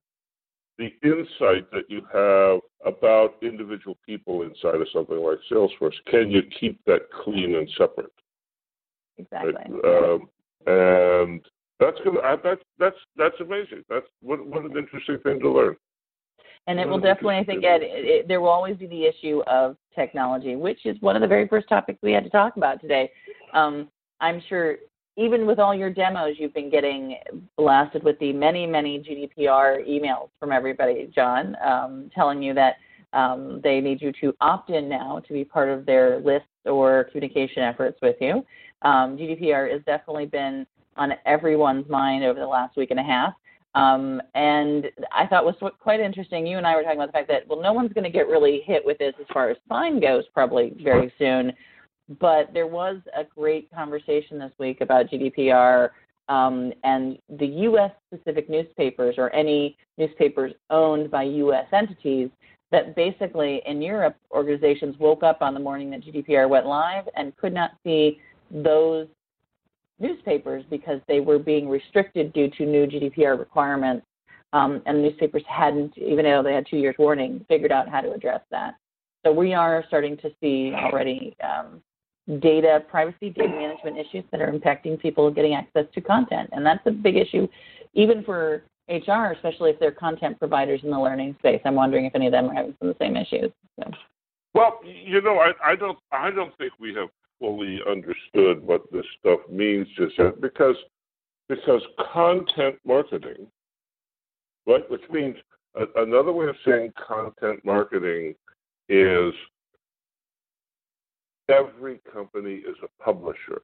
the 0.77 0.93
insight 1.03 1.69
that 1.71 1.89
you 1.89 2.01
have 2.13 2.59
about 2.85 3.35
individual 3.41 3.97
people 4.05 4.43
inside 4.43 4.81
of 4.81 4.87
something 4.93 5.17
like 5.17 5.39
Salesforce? 5.51 5.95
Can 6.09 6.29
you 6.29 6.43
keep 6.59 6.79
that 6.85 7.09
clean 7.23 7.55
and 7.55 7.69
separate? 7.77 8.11
Exactly. 9.17 9.53
Um, 9.83 10.29
and 10.67 11.41
that's 11.79 11.97
gonna 12.03 12.19
that's 12.43 12.61
that's 12.77 12.95
that's 13.15 13.39
amazing. 13.39 13.83
That's 13.89 14.05
what 14.21 14.45
what 14.45 14.63
an 14.63 14.77
interesting 14.77 15.17
thing 15.23 15.39
to 15.39 15.51
learn. 15.51 15.75
And 16.67 16.81
it 16.81 16.87
will 16.87 16.99
definitely, 16.99 17.37
I 17.37 17.45
think, 17.45 17.63
Ed, 17.63 17.81
it, 17.81 18.05
it, 18.05 18.27
there 18.27 18.41
will 18.41 18.49
always 18.49 18.75
be 18.75 18.87
the 18.87 19.05
issue 19.05 19.41
of 19.47 19.77
technology, 19.95 20.57
which 20.57 20.85
is 20.85 20.97
one 20.99 21.15
of 21.15 21.21
the 21.21 21.27
very 21.27 21.47
first 21.47 21.69
topics 21.69 21.97
we 22.03 22.11
had 22.11 22.25
to 22.25 22.29
talk 22.29 22.57
about 22.57 22.81
today. 22.81 23.09
Um, 23.53 23.87
I'm 24.19 24.41
sure, 24.49 24.75
even 25.17 25.47
with 25.47 25.57
all 25.57 25.73
your 25.73 25.89
demos, 25.89 26.35
you've 26.37 26.53
been 26.53 26.69
getting 26.69 27.17
blasted 27.57 28.03
with 28.03 28.17
the 28.19 28.31
many, 28.31 28.67
many 28.67 28.99
GDPR 28.99 29.87
emails 29.87 30.29
from 30.39 30.51
everybody, 30.51 31.11
John, 31.13 31.57
um, 31.65 32.11
telling 32.13 32.41
you 32.41 32.53
that 32.53 32.75
um, 33.13 33.59
they 33.63 33.81
need 33.81 33.99
you 33.99 34.11
to 34.21 34.33
opt 34.41 34.69
in 34.69 34.87
now 34.87 35.21
to 35.27 35.33
be 35.33 35.43
part 35.43 35.69
of 35.69 35.87
their 35.87 36.19
lists 36.19 36.47
or 36.65 37.05
communication 37.05 37.63
efforts 37.63 37.97
with 38.01 38.15
you. 38.21 38.45
Um, 38.83 39.17
GDPR 39.17 39.71
has 39.71 39.81
definitely 39.85 40.27
been 40.27 40.67
on 40.97 41.13
everyone's 41.25 41.89
mind 41.89 42.23
over 42.23 42.39
the 42.39 42.45
last 42.45 42.77
week 42.77 42.91
and 42.91 42.99
a 42.99 43.03
half. 43.03 43.33
Um, 43.73 44.21
and 44.35 44.85
I 45.11 45.25
thought 45.27 45.45
was 45.45 45.55
quite 45.79 45.99
interesting. 45.99 46.45
You 46.45 46.57
and 46.57 46.65
I 46.65 46.75
were 46.75 46.83
talking 46.83 46.97
about 46.97 47.07
the 47.07 47.13
fact 47.13 47.27
that 47.29 47.47
well, 47.47 47.61
no 47.61 47.73
one's 47.73 47.93
going 47.93 48.03
to 48.03 48.09
get 48.09 48.27
really 48.27 48.61
hit 48.65 48.85
with 48.85 48.97
this 48.97 49.13
as 49.19 49.25
far 49.33 49.49
as 49.49 49.57
fine 49.67 49.99
goes, 49.99 50.23
probably 50.33 50.75
very 50.81 51.11
soon. 51.17 51.53
But 52.19 52.53
there 52.53 52.67
was 52.67 52.97
a 53.15 53.23
great 53.23 53.71
conversation 53.71 54.39
this 54.39 54.51
week 54.59 54.81
about 54.81 55.09
GDPR 55.09 55.89
um, 56.29 56.73
and 56.83 57.17
the 57.37 57.45
U.S. 57.45 57.91
specific 58.13 58.49
newspapers 58.49 59.15
or 59.17 59.33
any 59.33 59.77
newspapers 59.97 60.53
owned 60.69 61.09
by 61.09 61.23
U.S. 61.23 61.65
entities 61.71 62.29
that 62.71 62.95
basically 62.95 63.61
in 63.65 63.81
Europe, 63.81 64.15
organizations 64.31 64.97
woke 64.99 65.23
up 65.23 65.41
on 65.41 65.53
the 65.53 65.59
morning 65.59 65.89
that 65.91 66.01
GDPR 66.01 66.49
went 66.49 66.65
live 66.65 67.05
and 67.15 67.35
could 67.37 67.53
not 67.53 67.71
see 67.83 68.19
those 68.51 69.07
newspapers 69.99 70.63
because 70.69 70.99
they 71.07 71.19
were 71.19 71.39
being 71.39 71.69
restricted 71.69 72.33
due 72.33 72.49
to 72.51 72.65
new 72.65 72.85
GDPR 72.85 73.39
requirements. 73.39 74.05
Um, 74.53 74.81
and 74.85 75.01
newspapers 75.01 75.43
hadn't, 75.47 75.97
even 75.97 76.23
though 76.23 76.41
they 76.41 76.53
had 76.53 76.65
two 76.69 76.77
years 76.77 76.95
warning, 76.97 77.45
figured 77.49 77.71
out 77.71 77.89
how 77.89 78.01
to 78.01 78.13
address 78.13 78.41
that. 78.51 78.75
So 79.25 79.31
we 79.31 79.53
are 79.53 79.83
starting 79.87 80.15
to 80.17 80.29
see 80.39 80.73
already 80.73 81.35
um, 81.43 81.81
data 82.39 82.83
privacy, 82.89 83.29
data 83.29 83.49
management 83.49 83.97
issues 83.97 84.23
that 84.31 84.41
are 84.41 84.51
impacting 84.51 84.99
people 84.99 85.31
getting 85.31 85.53
access 85.53 85.85
to 85.93 86.01
content. 86.01 86.49
And 86.51 86.65
that's 86.65 86.85
a 86.85 86.91
big 86.91 87.15
issue, 87.15 87.47
even 87.93 88.23
for 88.23 88.63
HR, 88.89 89.31
especially 89.33 89.71
if 89.71 89.79
they're 89.79 89.91
content 89.91 90.37
providers 90.39 90.81
in 90.83 90.91
the 90.91 90.99
learning 90.99 91.35
space. 91.39 91.61
I'm 91.65 91.75
wondering 91.75 92.05
if 92.05 92.15
any 92.15 92.27
of 92.27 92.31
them 92.31 92.49
are 92.49 92.53
having 92.53 92.75
some 92.79 92.89
of 92.89 92.97
the 92.97 93.03
same 93.03 93.15
issues. 93.15 93.51
So. 93.79 93.91
Well, 94.53 94.79
you 94.83 95.21
know, 95.21 95.39
I, 95.39 95.51
I 95.63 95.75
don't, 95.75 95.97
I 96.11 96.31
don't 96.31 96.55
think 96.57 96.73
we 96.79 96.93
have 96.95 97.09
fully 97.39 97.79
understood 97.89 98.65
what 98.65 98.81
this 98.91 99.05
stuff 99.19 99.39
means 99.49 99.87
just 99.97 100.17
yet, 100.17 100.41
because 100.41 100.75
because 101.49 101.81
content 102.13 102.75
marketing, 102.85 103.47
right, 104.65 104.89
which 104.91 105.03
means 105.09 105.35
a, 105.75 105.85
another 106.01 106.33
way 106.33 106.47
of 106.47 106.55
saying 106.65 106.91
content 107.07 107.63
marketing 107.63 108.35
is 108.89 109.33
every 111.49 111.99
company 112.11 112.55
is 112.55 112.75
a 112.83 113.03
publisher. 113.03 113.61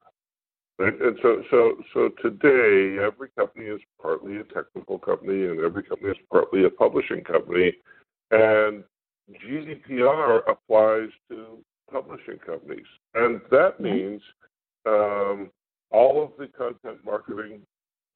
Right? 0.79 0.93
And 0.99 1.17
so, 1.21 1.43
so, 1.51 1.73
so 1.93 2.09
today, 2.21 2.97
every 3.03 3.29
company 3.37 3.65
is 3.65 3.81
partly 4.01 4.37
a 4.37 4.43
technical 4.43 4.97
company, 4.97 5.45
and 5.45 5.59
every 5.59 5.83
company 5.83 6.11
is 6.11 6.17
partly 6.31 6.65
a 6.65 6.69
publishing 6.69 7.23
company. 7.23 7.73
And 8.31 8.83
GDPR 9.31 10.41
applies 10.49 11.09
to 11.29 11.59
publishing 11.91 12.39
companies, 12.45 12.85
and 13.13 13.39
that 13.51 13.79
mm-hmm. 13.79 13.83
means 13.83 14.21
um, 14.87 15.51
all 15.91 16.23
of 16.23 16.31
the 16.39 16.47
content 16.47 17.05
marketing 17.05 17.61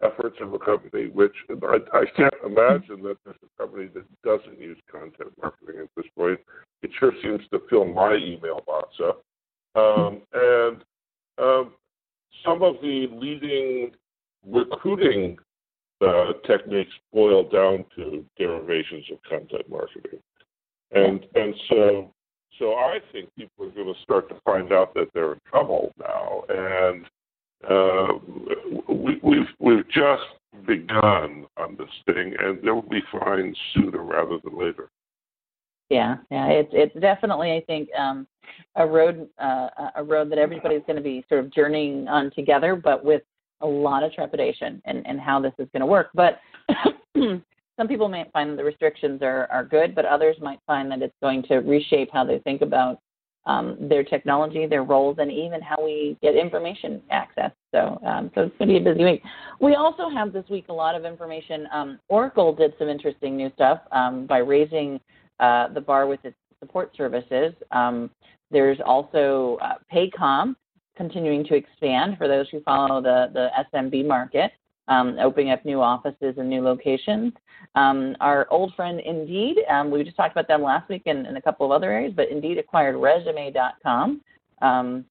efforts 0.04 0.38
of 0.42 0.54
a 0.54 0.60
company. 0.60 1.10
Which 1.10 1.36
I, 1.50 1.78
I 1.94 2.06
can't 2.16 2.34
imagine 2.44 3.04
that 3.04 3.18
there's 3.24 3.38
a 3.44 3.62
company 3.62 3.90
that 3.94 4.06
doesn't 4.24 4.60
use 4.60 4.78
content 4.92 5.32
marketing 5.40 5.82
at 5.84 5.90
this 5.96 6.06
point. 6.18 6.40
It 6.82 6.90
sure 7.00 7.14
seems 7.22 7.42
to 7.52 7.62
fill 7.70 7.86
my 7.86 8.16
email 8.16 8.64
box 8.66 8.96
up. 9.08 9.24
Um, 9.78 10.22
and 10.34 10.84
um, 11.38 11.74
some 12.44 12.64
of 12.64 12.76
the 12.82 13.08
leading 13.12 13.92
recruiting 14.46 15.38
uh, 16.02 16.34
techniques 16.48 16.94
boil 17.14 17.48
down 17.48 17.86
to 17.96 18.26
derivations 18.38 19.06
of 19.12 19.20
content 19.30 19.70
marketing, 19.70 20.20
and 20.92 21.26
and 21.36 21.54
so 21.70 22.12
so 22.58 22.74
I 22.74 23.00
think 23.12 23.30
people 23.36 23.66
are 23.66 23.72
going 23.72 23.94
to 23.94 24.02
start 24.02 24.30
to 24.30 24.36
find 24.44 24.72
out 24.72 24.94
that 24.96 25.10
they're 25.14 25.34
in 25.34 25.42
trouble 25.50 25.94
now, 26.00 26.44
and 26.50 27.06
uh, 27.70 28.14
we, 28.92 29.20
we've 29.22 29.48
we've 29.60 29.88
just 29.90 30.24
begun 30.66 31.46
on 31.58 31.76
this 31.78 31.90
thing, 32.06 32.34
and 32.40 32.60
there 32.64 32.74
will 32.74 32.82
be 32.82 33.02
fines 33.12 33.58
sooner 33.74 34.04
rather 34.04 34.38
than 34.44 34.58
later. 34.58 34.90
Yeah, 35.90 36.18
yeah, 36.30 36.48
it's 36.48 36.70
it's 36.74 37.00
definitely 37.00 37.54
I 37.54 37.62
think 37.66 37.90
um, 37.98 38.28
a 38.76 38.86
road 38.86 39.28
uh, 39.42 39.70
a 39.96 40.04
road 40.04 40.30
that 40.32 40.38
everybody's 40.38 40.82
going 40.86 40.98
to 40.98 41.02
be 41.02 41.24
sort 41.30 41.44
of 41.44 41.54
journeying 41.54 42.08
on 42.08 42.32
together, 42.32 42.76
but 42.76 43.04
with 43.06 43.22
a 43.62 43.68
lot 43.68 44.04
of 44.04 44.12
trepidation 44.14 44.82
and 44.86 45.06
and 45.08 45.20
how 45.20 45.40
this 45.40 45.54
is 45.60 45.68
going 45.74 45.82
to 45.82 45.86
work. 45.86 46.10
But 46.14 46.40
some 47.16 47.88
people 47.88 48.10
may 48.10 48.26
find 48.34 48.52
that 48.52 48.58
the 48.58 48.64
restrictions 48.64 49.22
are 49.22 49.48
are 49.50 49.64
good, 49.64 49.96
but 49.96 50.06
others 50.06 50.36
might 50.42 50.60
find 50.68 50.92
that 50.92 51.02
it's 51.02 51.16
going 51.22 51.44
to 51.44 51.58
reshape 51.58 52.10
how 52.12 52.26
they 52.26 52.40
think 52.40 52.62
about 52.62 53.00
um, 53.48 53.78
their 53.80 54.04
technology, 54.04 54.68
their 54.68 54.84
roles, 54.84 55.18
and 55.20 55.32
even 55.32 55.62
how 55.62 55.82
we 55.82 56.18
get 56.22 56.36
information 56.36 57.02
access. 57.10 57.52
So, 57.74 57.98
um, 58.06 58.30
so 58.36 58.42
it's 58.42 58.58
going 58.58 58.68
to 58.68 58.74
be 58.74 58.78
a 58.78 58.94
busy 58.94 59.06
week. 59.06 59.24
We 59.62 59.76
also 59.76 60.10
have 60.10 60.34
this 60.34 60.44
week 60.50 60.66
a 60.68 60.74
lot 60.74 60.96
of 60.96 61.06
information. 61.06 61.66
Um, 61.72 62.00
Oracle 62.10 62.54
did 62.54 62.74
some 62.78 62.90
interesting 62.90 63.38
new 63.38 63.50
stuff 63.56 63.80
um, 63.94 64.28
by 64.28 64.40
raising 64.40 65.00
uh, 65.40 65.68
the 65.70 65.82
bar 65.82 66.08
with 66.08 66.24
its 66.24 66.38
support 66.60 66.92
services. 66.96 67.54
Um, 67.72 68.10
there's 68.52 68.80
also 68.86 69.58
uh, 69.62 69.76
Paycom 69.94 70.56
continuing 70.96 71.44
to 71.46 71.56
expand 71.56 72.18
for 72.18 72.28
those 72.28 72.50
who 72.50 72.62
follow 72.62 73.02
the, 73.02 73.30
the 73.34 73.50
SMB 73.74 74.08
market, 74.08 74.52
um, 74.88 75.18
opening 75.20 75.52
up 75.52 75.64
new 75.64 75.82
offices 75.82 76.36
and 76.38 76.50
new 76.50 76.62
locations. 76.62 77.34
Um, 77.76 78.16
our 78.20 78.48
old 78.50 78.74
friend 78.76 79.00
Indeed, 79.00 79.58
um, 79.70 79.92
we 79.92 80.04
just 80.04 80.18
talked 80.18 80.32
about 80.32 80.48
them 80.48 80.64
last 80.64 80.90
week 80.90 81.04
in, 81.06 81.26
in, 81.26 81.38
a 81.38 81.42
couple 81.42 81.66
of 81.66 81.72
other 81.72 81.92
areas, 81.92 82.14
but 82.16 82.30
Indeed 82.30 82.58
acquired 82.58 82.98
Resume.com. 82.98 84.22
Um, 84.62 85.06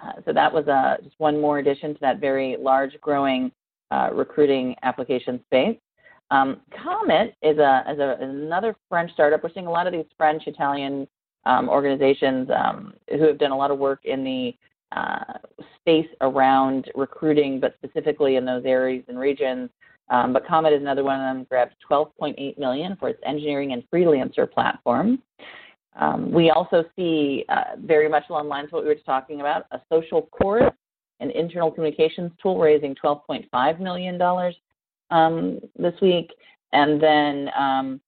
uh, 0.00 0.12
so 0.24 0.32
that 0.32 0.52
was 0.52 0.68
uh, 0.68 1.02
just 1.02 1.18
one 1.18 1.40
more 1.40 1.58
addition 1.58 1.94
to 1.94 2.00
that 2.00 2.20
very 2.20 2.56
large, 2.60 2.92
growing 3.00 3.50
uh, 3.90 4.10
recruiting 4.12 4.76
application 4.82 5.40
space. 5.46 5.76
Um, 6.30 6.60
Comet 6.82 7.34
is, 7.42 7.58
a, 7.58 7.84
is 7.90 7.98
a, 7.98 8.16
another 8.20 8.76
French 8.88 9.12
startup. 9.12 9.42
We're 9.42 9.52
seeing 9.52 9.66
a 9.66 9.70
lot 9.70 9.86
of 9.86 9.92
these 9.92 10.04
French, 10.16 10.46
Italian 10.46 11.08
um, 11.46 11.68
organizations 11.68 12.48
um, 12.54 12.92
who 13.10 13.26
have 13.26 13.38
done 13.38 13.52
a 13.52 13.56
lot 13.56 13.70
of 13.70 13.78
work 13.78 14.00
in 14.04 14.24
the 14.24 14.54
uh, 14.94 15.38
space 15.80 16.08
around 16.20 16.90
recruiting, 16.94 17.60
but 17.60 17.74
specifically 17.82 18.36
in 18.36 18.44
those 18.44 18.64
areas 18.64 19.04
and 19.08 19.18
regions. 19.18 19.70
Um, 20.10 20.32
but 20.32 20.46
Comet 20.46 20.72
is 20.72 20.80
another 20.80 21.04
one 21.04 21.20
of 21.20 21.36
them. 21.36 21.46
Grabbed 21.48 21.74
12.8 21.90 22.58
million 22.58 22.96
for 22.96 23.08
its 23.08 23.20
engineering 23.24 23.72
and 23.72 23.82
freelancer 23.92 24.50
platform. 24.50 25.22
Um, 25.98 26.30
we 26.30 26.50
also 26.50 26.84
see 26.96 27.44
uh, 27.48 27.76
very 27.78 28.08
much 28.08 28.24
along 28.30 28.44
the 28.44 28.50
lines 28.50 28.66
of 28.66 28.72
what 28.72 28.84
we 28.84 28.88
were 28.88 28.94
talking 29.04 29.40
about 29.40 29.66
a 29.72 29.80
SocialChorus, 29.92 30.72
an 31.20 31.30
internal 31.32 31.70
communications 31.70 32.30
tool, 32.40 32.58
raising 32.58 32.94
12.5 32.94 33.80
million 33.80 34.16
dollars 34.16 34.54
um, 35.10 35.60
this 35.76 35.94
week, 36.00 36.30
and 36.72 37.02
then 37.02 37.50
um, 37.56 38.00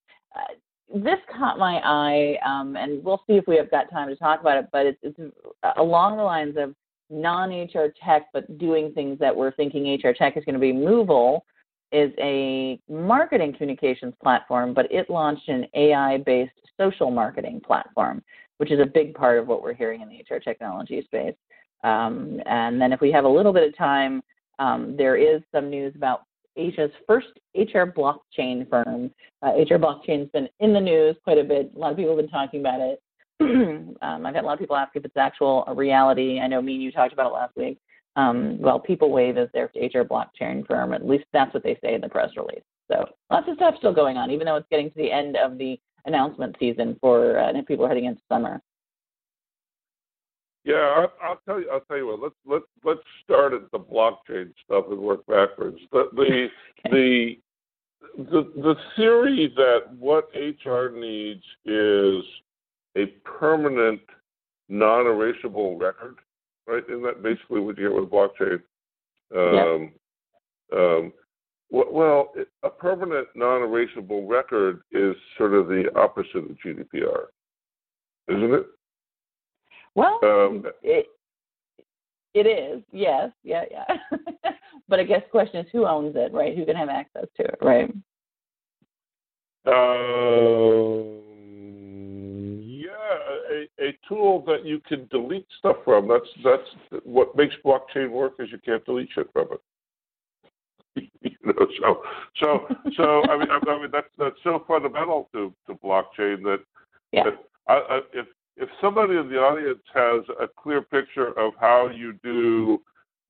this 0.95 1.19
caught 1.37 1.59
my 1.59 1.81
eye, 1.85 2.37
um, 2.45 2.77
and 2.77 3.03
we'll 3.05 3.23
see 3.27 3.35
if 3.35 3.47
we 3.47 3.57
have 3.57 3.71
got 3.71 3.91
time 3.91 4.09
to 4.09 4.17
talk 4.17 4.41
about 4.41 4.59
it. 4.59 4.67
But 4.73 4.87
it's, 4.87 4.99
it's 5.03 5.35
along 5.77 6.17
the 6.17 6.23
lines 6.23 6.57
of 6.57 6.75
non-HR 7.11 7.93
tech, 8.05 8.27
but 8.33 8.59
doing 8.59 8.93
things 8.93 9.19
that 9.19 9.35
we're 9.35 9.53
thinking 9.53 9.99
HR 10.03 10.13
tech 10.13 10.37
is 10.37 10.45
going 10.45 10.55
to 10.55 10.61
be. 10.61 10.73
Movable 10.73 11.45
is 11.93 12.13
a 12.19 12.81
marketing 12.89 13.53
communications 13.53 14.15
platform, 14.23 14.75
but 14.75 14.91
it 14.93 15.11
launched 15.11 15.49
an 15.49 15.67
AI-based 15.75 16.53
social 16.77 17.11
marketing 17.11 17.61
platform, 17.65 18.23
which 18.59 18.71
is 18.71 18.81
a 18.81 18.87
big 18.87 19.15
part 19.15 19.39
of 19.39 19.49
what 19.49 19.63
we're 19.63 19.75
hearing 19.75 20.01
in 20.01 20.09
the 20.09 20.25
HR 20.35 20.39
technology 20.39 21.03
space. 21.03 21.35
Um, 21.83 22.41
and 22.47 22.81
then 22.81 22.93
if 22.93 23.01
we 23.01 23.11
have 23.13 23.25
a 23.25 23.29
little 23.29 23.53
bit 23.53 23.69
of 23.69 23.77
time, 23.77 24.23
um, 24.59 24.95
there 24.97 25.17
is 25.17 25.41
some 25.53 25.71
news 25.71 25.95
about 25.97 26.23
Asia's 26.57 26.91
first 27.07 27.29
HR 27.55 27.85
blockchain 27.85 28.69
firm. 28.69 29.11
Uh, 29.43 29.53
HR 29.53 29.77
blockchain's 29.77 30.31
been 30.33 30.49
in 30.61 30.73
the 30.73 30.81
news 30.81 31.17
quite 31.25 31.39
a 31.39 31.45
bit. 31.45 31.73
A 31.75 31.79
lot 31.79 31.91
of 31.91 31.97
people 31.97 32.17
have 32.17 32.25
been 32.25 32.31
talking 32.31 32.61
about 32.61 32.81
it. 32.81 33.03
um, 33.41 34.27
I've 34.27 34.35
had 34.35 34.45
a 34.45 34.47
lot 34.47 34.55
of 34.55 34.59
people 34.59 34.77
ask 34.77 34.95
if 34.95 35.05
it's 35.05 35.17
actual 35.17 35.65
a 35.67 35.75
reality. 35.75 36.41
I 36.41 36.47
know 36.47 36.61
me 36.61 36.75
and 36.75 36.83
you 36.83 36.93
talked 36.93 37.13
about 37.13 37.31
it 37.31 37.35
last 37.35 37.57
week. 37.57 37.79
Um, 38.17 38.59
well, 38.61 38.81
PeopleWave 38.81 39.43
is 39.43 39.49
their 39.55 39.71
HR 39.75 40.05
blockchain 40.05 40.67
firm. 40.67 40.93
At 40.93 41.07
least 41.07 41.25
that's 41.33 41.55
what 41.55 41.63
they 41.63 41.79
say 41.83 41.95
in 41.95 42.01
the 42.01 42.09
press 42.09 42.31
release. 42.37 42.63
So 42.91 43.07
lots 43.31 43.49
of 43.49 43.57
stuff 43.57 43.77
still 43.79 43.95
going 43.95 44.17
on, 44.17 44.31
even 44.31 44.47
though 44.47 44.57
it's 44.57 44.67
getting 44.71 44.91
to 44.91 44.97
the 44.97 45.11
end 45.11 45.37
of 45.37 45.59
the 45.59 45.79
announcement 46.07 46.57
season 46.59 46.97
for 47.01 47.39
uh, 47.39 47.51
and 47.51 47.67
people 47.67 47.85
are 47.85 47.89
heading 47.89 48.07
into 48.07 48.21
summer. 48.29 48.61
Yeah, 50.65 50.75
I'll, 50.75 51.13
I'll 51.23 51.41
tell 51.47 51.61
you. 51.61 51.71
I'll 51.71 51.81
tell 51.81 51.97
you 51.97 52.07
what. 52.07 52.21
Let's 52.21 52.35
let's 52.45 52.65
let's 52.85 53.01
start 53.25 53.55
at 53.55 53.71
the 53.73 53.79
blockchain 53.79 54.53
stuff 54.65 54.87
and 54.91 54.99
work 54.99 55.27
backwards. 55.27 55.79
The 55.91 56.09
the 56.13 56.49
the 56.91 57.39
the, 58.19 58.53
the 58.57 58.75
theory 58.97 59.53
that 59.57 59.95
what 59.99 60.29
HR 60.35 60.95
needs 60.95 61.45
is 61.65 62.25
a 62.97 63.07
permanent, 63.25 64.01
non-erasable 64.69 65.81
record, 65.81 66.17
right? 66.67 66.83
Isn't 66.89 67.03
that 67.03 67.23
basically 67.23 67.61
what 67.61 67.79
you 67.79 67.89
get 67.89 68.01
with 68.01 68.11
blockchain? 68.11 68.61
Um, 69.35 69.93
yeah. 70.73 70.79
um, 70.79 71.13
well, 71.71 72.33
a 72.65 72.69
permanent, 72.69 73.29
non-erasable 73.35 74.29
record 74.29 74.81
is 74.91 75.15
sort 75.39 75.55
of 75.55 75.69
the 75.69 75.85
opposite 75.95 76.51
of 76.51 76.57
GDPR, 76.65 77.27
isn't 78.29 78.55
it? 78.55 78.67
Well, 79.95 80.19
um, 80.23 80.65
it 80.83 81.07
it 82.33 82.47
is, 82.47 82.83
yes, 82.93 83.31
yeah, 83.43 83.65
yeah. 83.71 83.97
but 84.89 85.01
I 85.01 85.05
guess 85.05 85.23
the 85.25 85.31
question 85.31 85.61
is 85.61 85.67
who 85.73 85.87
owns 85.87 86.15
it, 86.17 86.33
right? 86.33 86.57
Who 86.57 86.65
can 86.65 86.77
have 86.77 86.89
access 86.89 87.27
to 87.37 87.43
it, 87.43 87.59
right? 87.61 87.91
Um, 89.67 91.21
yeah, 92.63 92.87
a, 93.51 93.89
a 93.89 93.99
tool 94.09 94.45
that 94.47 94.65
you 94.65 94.81
can 94.87 95.09
delete 95.11 95.47
stuff 95.59 95.77
from. 95.85 96.09
That's 96.09 96.29
that's 96.45 97.03
what 97.05 97.37
makes 97.37 97.55
blockchain 97.65 98.11
work 98.11 98.35
is 98.39 98.49
you 98.53 98.59
can't 98.65 98.85
delete 98.85 99.11
shit 99.15 99.29
from 99.33 99.49
it. 99.53 99.61
you 101.21 101.37
know, 101.45 101.67
so 101.81 102.03
so 102.39 102.77
so 102.97 103.23
I 103.29 103.39
mean 103.39 103.49
I, 103.51 103.79
mean 103.81 103.91
that's 103.93 104.09
that's 104.19 104.37
so 104.45 104.65
fundamental 104.67 105.29
to, 105.33 105.53
to 105.67 105.75
blockchain 105.75 106.43
that, 106.45 106.61
yeah. 107.13 107.25
that 107.25 107.35
I, 107.69 107.75
I, 107.75 108.01
if 108.13 108.27
if 108.61 108.69
somebody 108.81 109.17
in 109.17 109.29
the 109.29 109.37
audience 109.37 109.81
has 109.95 110.23
a 110.41 110.47
clear 110.47 110.83
picture 110.83 111.29
of 111.39 111.55
how 111.59 111.89
you 111.89 112.13
do 112.23 112.81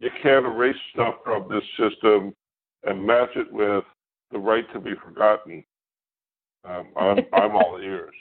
you 0.00 0.10
can't 0.22 0.46
erase 0.46 0.76
stuff 0.92 1.16
from 1.24 1.48
this 1.48 1.62
system 1.78 2.34
and 2.84 3.06
match 3.06 3.30
it 3.36 3.50
with 3.52 3.84
the 4.32 4.38
right 4.38 4.64
to 4.72 4.80
be 4.80 4.92
forgotten, 5.04 5.62
um, 6.64 6.88
I'm 6.96 7.18
I'm 7.32 7.54
all 7.54 7.78
ears. 7.82 8.14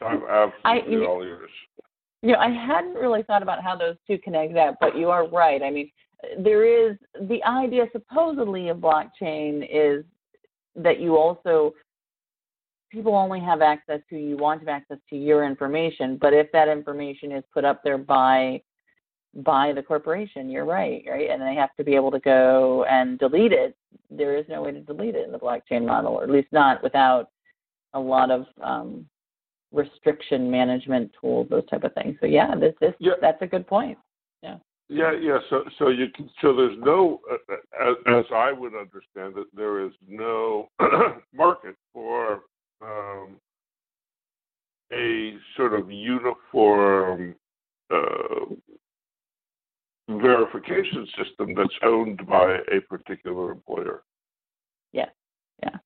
I'm 0.00 0.22
absolutely 0.22 1.04
I, 1.04 1.08
all 1.08 1.22
ears. 1.22 1.50
You 2.22 2.32
know, 2.32 2.38
I 2.38 2.50
hadn't 2.50 2.94
really 2.94 3.22
thought 3.24 3.42
about 3.42 3.62
how 3.62 3.76
those 3.76 3.96
two 4.06 4.18
connect 4.18 4.54
that, 4.54 4.76
but 4.80 4.96
you 4.96 5.10
are 5.10 5.28
right. 5.28 5.62
I 5.62 5.70
mean, 5.70 5.90
there 6.38 6.64
is 6.64 6.96
the 7.28 7.42
idea 7.44 7.86
supposedly 7.92 8.68
of 8.68 8.78
blockchain 8.78 9.66
is 9.70 10.04
that 10.76 11.00
you 11.00 11.16
also 11.16 11.74
people 12.90 13.14
only 13.14 13.40
have 13.40 13.62
access 13.62 14.00
to 14.10 14.16
you 14.16 14.36
want 14.36 14.60
to 14.60 14.66
have 14.66 14.82
access 14.82 14.98
to 15.10 15.16
your 15.16 15.44
information, 15.44 16.18
but 16.20 16.32
if 16.32 16.50
that 16.52 16.68
information 16.68 17.32
is 17.32 17.44
put 17.52 17.64
up 17.64 17.82
there 17.82 17.98
by 17.98 18.60
by 19.36 19.72
the 19.72 19.82
corporation, 19.82 20.50
you're 20.50 20.64
right, 20.64 21.04
right? 21.08 21.30
And 21.30 21.40
they 21.40 21.54
have 21.54 21.74
to 21.76 21.84
be 21.84 21.94
able 21.94 22.10
to 22.10 22.18
go 22.18 22.84
and 22.90 23.16
delete 23.18 23.52
it. 23.52 23.76
There 24.10 24.36
is 24.36 24.44
no 24.48 24.62
way 24.62 24.72
to 24.72 24.80
delete 24.80 25.14
it 25.14 25.24
in 25.24 25.30
the 25.30 25.38
blockchain 25.38 25.86
model, 25.86 26.14
or 26.14 26.24
at 26.24 26.30
least 26.30 26.48
not 26.50 26.82
without 26.82 27.28
a 27.94 28.00
lot 28.00 28.32
of 28.32 28.46
um, 28.60 29.06
restriction 29.72 30.50
management 30.50 31.12
tools, 31.20 31.46
those 31.48 31.66
type 31.66 31.84
of 31.84 31.94
things. 31.94 32.16
So 32.20 32.26
yeah, 32.26 32.54
this 32.56 32.74
this 32.80 32.94
yeah. 32.98 33.12
that's 33.20 33.40
a 33.42 33.46
good 33.46 33.66
point. 33.66 33.98
Yeah. 34.42 34.56
Yeah, 34.92 35.12
yeah. 35.12 35.38
So, 35.48 35.62
so 35.78 35.88
you 35.88 36.08
can. 36.08 36.28
So 36.42 36.52
there's 36.54 36.76
no, 36.80 37.20
uh, 37.30 37.54
as, 37.80 37.94
as 38.08 38.24
I 38.34 38.50
would 38.50 38.74
understand 38.74 39.38
it, 39.38 39.46
there 39.54 39.84
is 39.84 39.92
no 40.08 40.68
market 41.32 41.76
for 41.92 42.40
um, 42.82 43.36
a 44.92 45.34
sort 45.56 45.74
of 45.74 45.90
uniform 45.90 47.34
uh, 47.92 48.54
verification 50.08 51.06
system 51.16 51.54
that's 51.54 51.74
owned 51.84 52.26
by 52.26 52.58
a 52.72 52.80
particular 52.88 53.52
employer. 53.52 54.02
Yeah, 54.92 55.06
yeah. 55.62 55.76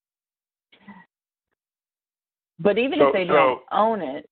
But 2.59 2.79
even 2.79 2.99
so, 2.99 3.09
if 3.09 3.13
they 3.13 3.27
so, 3.27 3.33
don't 3.33 3.63
own 3.73 4.01
it, 4.01 4.29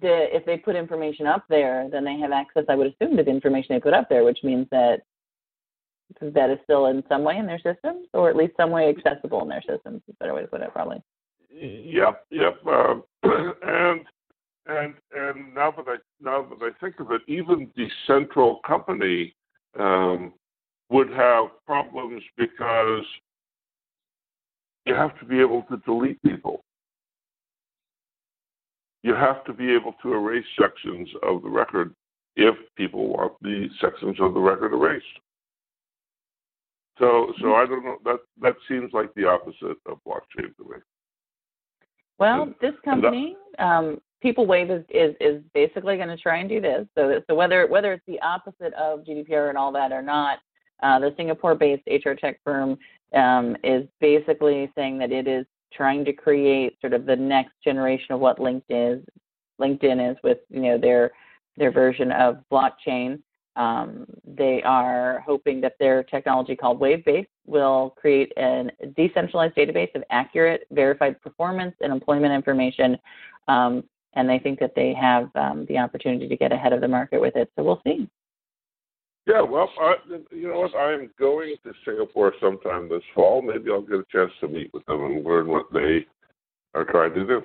the, 0.00 0.34
if 0.34 0.44
they 0.44 0.56
put 0.56 0.76
information 0.76 1.26
up 1.26 1.44
there, 1.48 1.88
then 1.90 2.04
they 2.04 2.18
have 2.18 2.32
access, 2.32 2.64
I 2.68 2.74
would 2.74 2.88
assume, 2.88 3.16
to 3.16 3.22
the 3.22 3.30
information 3.30 3.74
they 3.74 3.80
put 3.80 3.94
up 3.94 4.08
there, 4.08 4.24
which 4.24 4.38
means 4.42 4.66
that 4.70 5.02
that 6.20 6.50
is 6.50 6.58
still 6.64 6.86
in 6.86 7.02
some 7.08 7.24
way 7.24 7.36
in 7.38 7.46
their 7.46 7.58
systems, 7.58 8.08
or 8.12 8.28
at 8.28 8.36
least 8.36 8.54
some 8.56 8.70
way 8.70 8.88
accessible 8.88 9.42
in 9.42 9.48
their 9.48 9.62
systems. 9.62 10.02
Is 10.08 10.14
a 10.14 10.16
better 10.20 10.34
way 10.34 10.42
to 10.42 10.48
put 10.48 10.60
it, 10.60 10.72
probably. 10.72 11.02
Yep, 11.54 12.26
yep. 12.30 12.66
Um, 12.66 13.02
and 13.22 14.00
and 14.66 14.94
and 15.14 15.54
now 15.54 15.70
that 15.70 15.84
I 15.86 15.96
now 16.20 16.42
that 16.42 16.64
I 16.64 16.70
think 16.84 17.00
of 17.00 17.10
it, 17.12 17.22
even 17.28 17.70
the 17.76 17.88
central 18.06 18.60
company 18.66 19.34
um, 19.78 20.32
would 20.90 21.10
have 21.10 21.46
problems 21.66 22.22
because 22.36 23.04
you 24.86 24.94
have 24.94 25.18
to 25.20 25.24
be 25.24 25.40
able 25.40 25.62
to 25.70 25.76
delete 25.78 26.22
people 26.22 26.64
you 29.04 29.14
have 29.14 29.44
to 29.44 29.52
be 29.52 29.70
able 29.70 29.94
to 30.02 30.14
erase 30.14 30.46
sections 30.58 31.08
of 31.22 31.42
the 31.42 31.48
record 31.48 31.94
if 32.36 32.56
people 32.74 33.08
want 33.08 33.34
the 33.42 33.68
sections 33.78 34.16
of 34.18 34.32
the 34.32 34.40
record 34.40 34.72
erased. 34.72 35.04
So, 36.98 37.34
so 37.40 37.54
I 37.54 37.66
don't 37.66 37.84
know. 37.84 37.98
That 38.04 38.20
that 38.40 38.54
seems 38.66 38.92
like 38.94 39.12
the 39.14 39.28
opposite 39.28 39.76
of 39.86 39.98
blockchain 40.08 40.56
to 40.56 40.64
me. 40.64 40.76
Well, 42.18 42.54
this 42.60 42.74
company, 42.84 43.36
um, 43.58 44.00
PeopleWave, 44.24 44.70
is, 44.70 44.84
is 44.90 45.16
is 45.20 45.42
basically 45.52 45.96
going 45.96 46.08
to 46.08 46.16
try 46.16 46.38
and 46.38 46.48
do 46.48 46.60
this. 46.60 46.86
So, 46.96 47.20
so 47.28 47.34
whether 47.34 47.66
whether 47.66 47.92
it's 47.92 48.04
the 48.06 48.20
opposite 48.20 48.72
of 48.74 49.00
GDPR 49.00 49.48
and 49.48 49.58
all 49.58 49.72
that 49.72 49.92
or 49.92 50.02
not, 50.02 50.38
uh, 50.82 50.98
the 50.98 51.12
Singapore-based 51.16 51.82
HR 51.86 52.12
tech 52.12 52.40
firm 52.44 52.78
um, 53.14 53.56
is 53.64 53.86
basically 54.00 54.70
saying 54.74 54.98
that 54.98 55.12
it 55.12 55.26
is 55.26 55.46
trying 55.72 56.04
to 56.04 56.12
create 56.12 56.76
sort 56.80 56.92
of 56.92 57.04
the 57.04 57.16
next 57.16 57.54
generation 57.62 58.14
of 58.14 58.20
what 58.20 58.38
LinkedIn 58.38 58.98
is. 58.98 59.04
LinkedIn 59.60 60.12
is 60.12 60.16
with 60.22 60.38
you 60.50 60.60
know 60.60 60.78
their 60.78 61.10
their 61.56 61.70
version 61.70 62.12
of 62.12 62.38
blockchain. 62.50 63.20
Um, 63.56 64.06
they 64.26 64.62
are 64.64 65.22
hoping 65.24 65.60
that 65.60 65.74
their 65.78 66.02
technology 66.02 66.56
called 66.56 66.80
Wavebase 66.80 67.26
will 67.46 67.94
create 67.96 68.32
a 68.36 68.68
decentralized 68.96 69.54
database 69.54 69.94
of 69.94 70.02
accurate, 70.10 70.66
verified 70.72 71.20
performance 71.20 71.74
and 71.80 71.92
employment 71.92 72.32
information. 72.32 72.98
Um, 73.46 73.84
and 74.14 74.28
they 74.28 74.38
think 74.38 74.58
that 74.60 74.74
they 74.74 74.94
have 74.94 75.30
um, 75.34 75.66
the 75.68 75.78
opportunity 75.78 76.28
to 76.28 76.36
get 76.36 76.52
ahead 76.52 76.72
of 76.72 76.80
the 76.80 76.88
market 76.88 77.20
with 77.20 77.36
it. 77.36 77.50
So 77.56 77.64
we'll 77.64 77.80
see. 77.84 78.08
Yeah, 79.26 79.40
well, 79.40 79.70
I, 79.80 79.94
you 80.32 80.48
know 80.48 80.60
what? 80.60 80.76
I'm 80.76 81.10
going 81.18 81.56
to 81.64 81.72
Singapore 81.84 82.34
sometime 82.40 82.88
this 82.88 83.02
fall. 83.14 83.40
Maybe 83.40 83.70
I'll 83.70 83.80
get 83.80 84.00
a 84.00 84.04
chance 84.12 84.30
to 84.40 84.48
meet 84.48 84.72
with 84.74 84.84
them 84.86 85.02
and 85.02 85.24
learn 85.24 85.48
what 85.48 85.66
they 85.72 86.06
are 86.74 86.84
trying 86.84 87.14
to 87.14 87.26
do. 87.26 87.42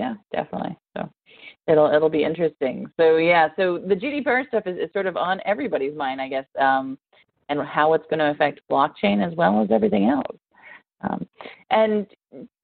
Yeah, 0.00 0.14
definitely. 0.32 0.78
So 0.96 1.10
it'll 1.66 1.92
it'll 1.94 2.08
be 2.08 2.24
interesting. 2.24 2.86
So 2.98 3.18
yeah, 3.18 3.48
so 3.56 3.78
the 3.78 3.94
GDPR 3.94 4.48
stuff 4.48 4.62
is, 4.66 4.78
is 4.78 4.90
sort 4.94 5.04
of 5.04 5.18
on 5.18 5.40
everybody's 5.44 5.94
mind, 5.94 6.22
I 6.22 6.28
guess, 6.28 6.46
um, 6.58 6.96
and 7.50 7.60
how 7.60 7.92
it's 7.92 8.06
going 8.08 8.20
to 8.20 8.30
affect 8.30 8.62
blockchain 8.70 9.22
as 9.26 9.36
well 9.36 9.62
as 9.62 9.68
everything 9.70 10.08
else. 10.08 10.38
Um, 11.02 11.26
and 11.70 12.06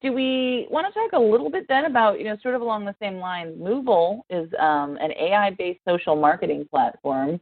do 0.01 0.13
we 0.13 0.67
want 0.71 0.87
to 0.87 0.93
talk 0.99 1.13
a 1.13 1.19
little 1.19 1.51
bit 1.51 1.65
then 1.67 1.85
about, 1.85 2.17
you 2.17 2.25
know, 2.25 2.37
sort 2.41 2.55
of 2.55 2.61
along 2.61 2.85
the 2.85 2.95
same 2.99 3.17
lines? 3.17 3.55
Movable 3.59 4.25
is 4.31 4.49
um, 4.59 4.97
an 4.99 5.11
AI-based 5.11 5.81
social 5.87 6.15
marketing 6.15 6.67
platform 6.71 7.39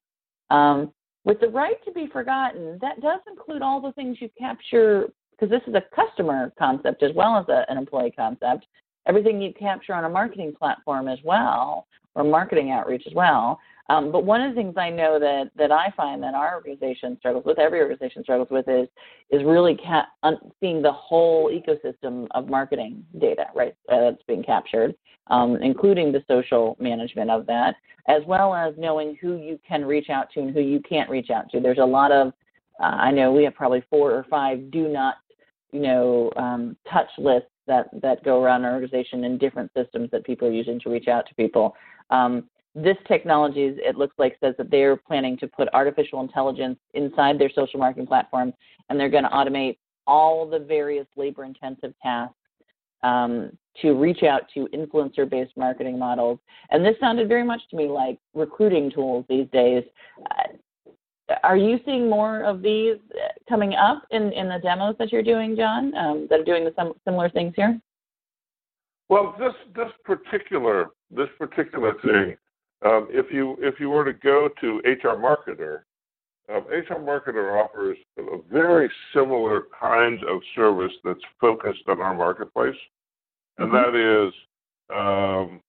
um, 0.50 0.92
with 1.24 1.40
the 1.40 1.48
right 1.48 1.84
to 1.86 1.92
be 1.92 2.08
forgotten, 2.08 2.78
that 2.82 3.02
does 3.02 3.20
include 3.30 3.62
all 3.62 3.82
the 3.82 3.94
things 3.94 4.18
you 4.20 4.30
capture, 4.38 5.08
because 5.32 5.50
this 5.50 5.62
is 5.68 5.74
a 5.74 5.84
customer 5.96 6.54
concept 6.58 7.04
as 7.04 7.12
well 7.16 7.38
as 7.38 7.46
a, 7.50 7.66
an 7.70 7.78
employee 7.78 8.12
concept. 8.12 8.66
Everything 9.08 9.42
you 9.42 9.54
capture 9.54 9.94
on 9.94 10.06
a 10.06 10.10
marketing 10.10 10.54
platform 10.58 11.08
as 11.08 11.20
well, 11.24 11.88
or 12.16 12.24
marketing 12.24 12.72
outreach 12.72 13.04
as 13.06 13.14
well. 13.14 13.60
Um, 13.88 14.12
but 14.12 14.26
one 14.26 14.42
of 14.42 14.50
the 14.50 14.56
things 14.56 14.76
I 14.78 14.90
know 14.90 15.20
that, 15.20 15.52
that 15.56 15.72
I 15.72 15.94
find 15.96 16.24
that 16.24 16.34
our 16.34 16.56
organization 16.56 17.18
struggles 17.20 17.46
with, 17.46 17.60
every 17.60 17.82
organization 17.82 18.24
struggles 18.24 18.48
with, 18.50 18.68
is 18.68 18.88
is 19.30 19.44
really 19.44 19.78
ca- 19.78 20.08
un- 20.24 20.52
seeing 20.60 20.82
the 20.82 20.92
whole 20.92 21.52
ecosystem 21.52 22.28
of 22.32 22.50
marketing 22.50 23.06
data, 23.20 23.46
right, 23.54 23.76
uh, 23.92 24.02
that's 24.02 24.24
being 24.28 24.44
captured, 24.44 24.96
um, 25.28 25.58
including 25.62 26.12
the 26.12 26.24
social 26.28 26.76
management 26.80 27.30
of 27.30 27.46
that, 27.46 27.76
as 28.08 28.24
well 28.26 28.56
as 28.56 28.74
knowing 28.78 29.18
who 29.22 29.36
you 29.36 29.60
can 29.68 29.86
reach 29.86 30.10
out 30.10 30.32
to 30.32 30.40
and 30.40 30.52
who 30.52 30.62
you 30.62 30.80
can't 30.80 31.10
reach 31.10 31.30
out 31.30 31.50
to. 31.52 31.60
There's 31.60 31.78
a 31.78 31.86
lot 31.86 32.12
of, 32.12 32.30
uh, 32.80 32.86
I 32.86 33.12
know 33.12 33.32
we 33.32 33.44
have 33.44 33.54
probably 33.54 33.84
four 33.88 34.12
or 34.12 34.26
five 34.30 34.72
do 34.72 34.88
not, 34.88 35.16
you 35.72 35.82
know, 35.82 36.32
um, 36.38 36.76
touch 36.92 37.10
lists 37.20 37.50
that 37.68 37.88
that 38.02 38.24
go 38.24 38.42
around 38.42 38.66
our 38.66 38.74
organization 38.74 39.24
in 39.24 39.38
different 39.38 39.72
systems 39.76 40.10
that 40.12 40.24
people 40.26 40.48
are 40.48 40.52
using 40.52 40.80
to 40.82 40.90
reach 40.90 41.08
out 41.08 41.28
to 41.28 41.36
people. 41.36 41.76
Um, 42.10 42.50
this 42.76 42.98
technology, 43.08 43.74
it 43.78 43.96
looks 43.96 44.16
like, 44.18 44.38
says 44.42 44.54
that 44.58 44.70
they're 44.70 44.98
planning 44.98 45.38
to 45.38 45.48
put 45.48 45.70
artificial 45.74 46.20
intelligence 46.20 46.78
inside 46.94 47.40
their 47.40 47.50
social 47.50 47.80
marketing 47.80 48.06
platform, 48.06 48.54
and 48.90 49.00
they're 49.00 49.10
going 49.10 49.24
to 49.24 49.30
automate 49.30 49.78
all 50.06 50.46
the 50.48 50.60
various 50.60 51.08
labor-intensive 51.16 51.94
tasks 52.04 52.36
um, 53.02 53.58
to 53.82 53.94
reach 53.94 54.24
out 54.24 54.44
to 54.54 54.68
influencer-based 54.74 55.56
marketing 55.56 55.98
models. 55.98 56.40
And 56.70 56.84
this 56.84 56.96
sounded 57.00 57.30
very 57.30 57.44
much 57.44 57.62
to 57.70 57.78
me 57.78 57.88
like 57.88 58.20
recruiting 58.34 58.92
tools 58.92 59.26
these 59.30 59.48
days. 59.52 59.84
Uh, 60.32 60.54
are 61.44 61.58
you 61.58 61.80
seeing 61.86 62.10
more 62.10 62.44
of 62.44 62.62
these 62.62 62.98
coming 63.50 63.74
up 63.74 64.04
in, 64.12 64.32
in 64.34 64.48
the 64.48 64.60
demos 64.62 64.96
that 65.00 65.12
you're 65.12 65.24
doing, 65.24 65.56
John, 65.56 65.96
um, 65.96 66.28
that 66.30 66.42
are 66.42 66.44
doing 66.44 66.66
the 66.66 66.74
some 66.76 66.94
similar 67.04 67.30
things 67.30 67.54
here? 67.56 67.80
Well, 69.10 69.36
this 69.40 69.54
this 69.76 69.92
particular 70.04 70.88
this 71.12 71.30
particular 71.38 71.94
thing 72.04 72.38
um, 72.86 73.08
if 73.10 73.32
you 73.32 73.58
if 73.60 73.80
you 73.80 73.90
were 73.90 74.06
to 74.06 74.14
go 74.14 74.50
to 74.62 74.78
HR 74.86 75.18
Marketer, 75.18 75.82
um, 76.54 76.66
HR 76.68 77.00
Marketer 77.00 77.64
offers 77.64 77.98
a 78.18 78.38
very 78.52 78.90
similar 79.14 79.64
kind 79.80 80.20
of 80.26 80.42
service 80.56 80.92
that's 81.04 81.20
focused 81.42 81.84
on 81.88 82.02
our 82.02 82.14
marketplace, 82.14 82.76
and 83.58 83.72
mm-hmm. 83.72 83.76
that 83.76 84.28
is 84.28 85.62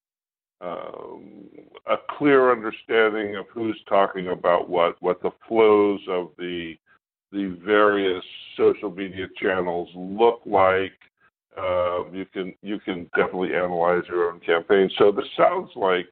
um, 0.60 1.44
a 1.86 1.96
clear 2.18 2.50
understanding 2.50 3.36
of 3.36 3.46
who's 3.52 3.78
talking 3.88 4.28
about 4.28 4.68
what, 4.68 5.00
what 5.00 5.22
the 5.22 5.30
flows 5.48 6.00
of 6.08 6.30
the 6.38 6.76
the 7.32 7.58
various 7.64 8.24
social 8.56 8.90
media 8.90 9.26
channels 9.40 9.88
look 9.94 10.40
like, 10.46 10.92
Um, 11.58 12.10
you 12.12 12.26
can 12.26 12.54
you 12.62 12.78
can 12.80 13.04
definitely 13.16 13.54
analyze 13.54 14.02
your 14.08 14.30
own 14.30 14.40
campaign. 14.40 14.90
So 14.98 15.10
this 15.10 15.28
sounds 15.36 15.70
like 15.74 16.06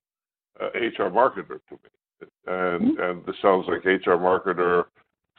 uh, 0.61 0.71
HR 0.75 1.11
marketer 1.11 1.61
to 1.69 1.75
me, 1.75 2.29
and 2.47 2.83
mm-hmm. 2.83 3.03
and 3.03 3.27
this 3.27 3.37
sounds 3.43 3.67
like 3.69 3.85
HR 3.85 4.17
marketer 4.17 4.87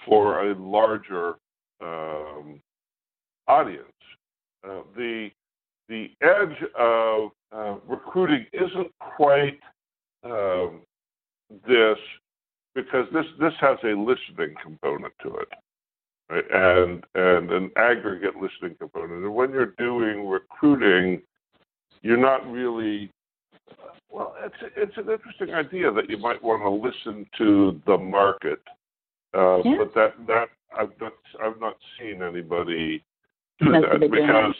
for 0.06 0.50
a 0.50 0.56
larger 0.56 1.36
um, 1.82 2.62
audience. 3.48 3.88
Uh, 4.64 4.82
the 4.96 5.32
the 5.88 6.10
edge 6.22 6.64
of 6.78 7.32
uh, 7.52 7.76
recruiting 7.88 8.46
isn't 8.54 8.92
quite 9.00 9.60
um, 10.24 10.82
this 11.68 11.98
because 12.74 13.06
this 13.14 13.26
this 13.40 13.54
has 13.60 13.78
a 13.84 13.96
listening 13.96 14.56
component 14.62 15.14
to 15.24 15.36
it, 15.36 15.48
right? 16.30 16.44
and 16.52 17.04
and 17.16 17.52
an 17.52 17.72
aggregate 17.78 18.36
listening 18.36 18.76
component. 18.80 19.24
And 19.24 19.34
when 19.34 19.52
you're 19.52 19.74
doing 19.78 20.28
recruiting, 20.28 21.22
you're 22.02 22.18
not 22.18 22.46
really 22.52 23.12
well. 24.10 24.36
It's 24.44 24.74
it's 24.76 24.98
an 24.98 25.10
interesting 25.10 25.54
idea 25.54 25.92
that 25.92 26.10
you 26.10 26.18
might 26.18 26.44
want 26.44 26.64
to 26.64 26.70
listen 26.70 27.26
to 27.38 27.80
the 27.86 27.98
market, 27.98 28.60
uh, 29.36 29.60
yeah. 29.64 29.76
but 29.78 29.94
that 29.94 30.14
that 30.28 30.48
I've 30.78 31.00
not 31.00 31.14
I've 31.42 31.60
not 31.60 31.78
seen 32.00 32.22
anybody 32.22 33.04
do 33.60 33.72
that's 33.72 33.86
that 33.92 34.12
because. 34.12 34.56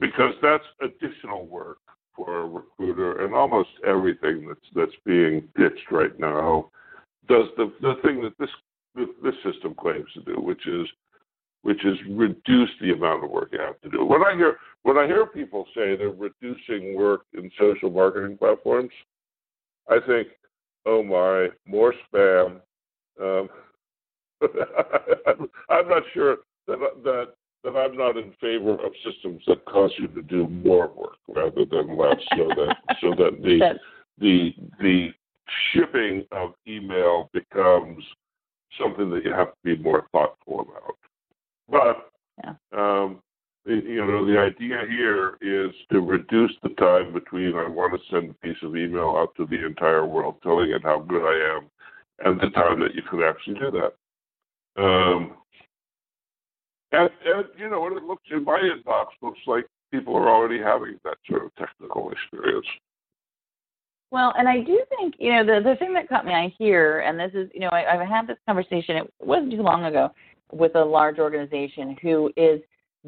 Because 0.00 0.34
that's 0.42 0.64
additional 0.80 1.46
work 1.46 1.78
for 2.14 2.40
a 2.42 2.46
recruiter, 2.46 3.24
and 3.24 3.34
almost 3.34 3.70
everything 3.86 4.46
that's 4.46 4.60
that's 4.74 4.96
being 5.04 5.42
pitched 5.56 5.90
right 5.90 6.18
now 6.18 6.70
does 7.28 7.46
the 7.56 7.72
the 7.80 7.94
thing 8.02 8.22
that 8.22 8.36
this 8.38 8.50
this 9.22 9.34
system 9.44 9.74
claims 9.74 10.06
to 10.14 10.20
do, 10.22 10.40
which 10.40 10.66
is 10.66 10.86
which 11.62 11.84
is 11.84 11.96
reduce 12.10 12.70
the 12.80 12.92
amount 12.92 13.24
of 13.24 13.30
work 13.30 13.48
you 13.52 13.58
have 13.58 13.80
to 13.80 13.88
do. 13.88 14.04
When 14.04 14.22
I 14.22 14.34
hear 14.36 14.58
when 14.82 14.98
I 14.98 15.06
hear 15.06 15.26
people 15.26 15.66
say 15.74 15.96
they're 15.96 16.10
reducing 16.10 16.94
work 16.94 17.22
in 17.32 17.50
social 17.58 17.90
marketing 17.90 18.36
platforms, 18.36 18.92
I 19.88 19.98
think, 20.06 20.28
oh 20.86 21.02
my, 21.02 21.48
more 21.66 21.94
spam. 22.12 22.60
Um, 23.20 23.48
I'm 25.70 25.88
not 25.88 26.02
sure 26.12 26.38
that 26.66 26.78
that 27.04 27.34
that 27.64 27.76
I'm 27.76 27.96
not 27.96 28.16
in 28.16 28.32
favor 28.40 28.74
of 28.74 28.92
systems 29.04 29.42
that 29.46 29.64
cause 29.64 29.90
you 29.98 30.06
to 30.08 30.22
do 30.22 30.46
more 30.48 30.88
work 30.88 31.16
rather 31.28 31.64
than 31.64 31.96
less, 31.96 32.20
so 32.36 32.48
that 32.48 32.76
so 33.00 33.10
that 33.16 33.38
the 33.42 33.78
the 34.18 34.54
the 34.80 35.08
shipping 35.72 36.24
of 36.32 36.54
email 36.68 37.30
becomes 37.32 38.04
something 38.80 39.10
that 39.10 39.24
you 39.24 39.32
have 39.32 39.48
to 39.48 39.76
be 39.76 39.82
more 39.82 40.06
thoughtful 40.12 40.60
about. 40.60 40.96
But 41.68 42.10
yeah. 42.44 42.54
um, 42.72 43.20
you 43.66 44.04
know, 44.04 44.26
the 44.26 44.38
idea 44.38 44.82
here 44.88 45.38
is 45.40 45.74
to 45.90 46.00
reduce 46.00 46.52
the 46.62 46.70
time 46.70 47.12
between 47.12 47.56
I 47.56 47.66
want 47.66 47.94
to 47.94 48.14
send 48.14 48.30
a 48.30 48.34
piece 48.34 48.62
of 48.62 48.76
email 48.76 49.16
out 49.16 49.34
to 49.36 49.46
the 49.46 49.64
entire 49.64 50.06
world 50.06 50.36
telling 50.42 50.70
it 50.70 50.82
how 50.82 51.00
good 51.00 51.22
I 51.22 51.56
am 51.56 51.70
and 52.24 52.40
the 52.40 52.50
time 52.50 52.80
that 52.80 52.94
you 52.94 53.02
can 53.08 53.22
actually 53.22 53.58
do 53.58 53.70
that. 53.70 54.82
Um, 54.82 55.36
and, 56.94 57.10
and, 57.24 57.44
you 57.58 57.68
know, 57.68 57.86
it 57.86 58.02
looks 58.04 58.22
in 58.30 58.44
my 58.44 58.60
inbox, 58.60 59.06
looks 59.22 59.40
like 59.46 59.66
people 59.90 60.16
are 60.16 60.28
already 60.28 60.60
having 60.60 60.98
that 61.04 61.16
sort 61.28 61.44
of 61.44 61.54
technical 61.56 62.10
experience. 62.10 62.66
Well, 64.10 64.32
and 64.38 64.48
I 64.48 64.60
do 64.60 64.80
think, 64.96 65.14
you 65.18 65.32
know, 65.32 65.44
the 65.44 65.60
the 65.68 65.76
thing 65.76 65.92
that 65.94 66.08
caught 66.08 66.24
me 66.24 66.32
eye 66.32 66.54
here, 66.58 67.00
and 67.00 67.18
this 67.18 67.32
is, 67.34 67.50
you 67.52 67.60
know, 67.60 67.68
I, 67.68 67.94
I've 67.94 68.08
had 68.08 68.26
this 68.26 68.36
conversation, 68.46 68.96
it 68.96 69.12
wasn't 69.20 69.50
too 69.50 69.62
long 69.62 69.84
ago, 69.84 70.10
with 70.52 70.76
a 70.76 70.84
large 70.84 71.18
organization 71.18 71.96
who 72.00 72.32
is 72.36 72.60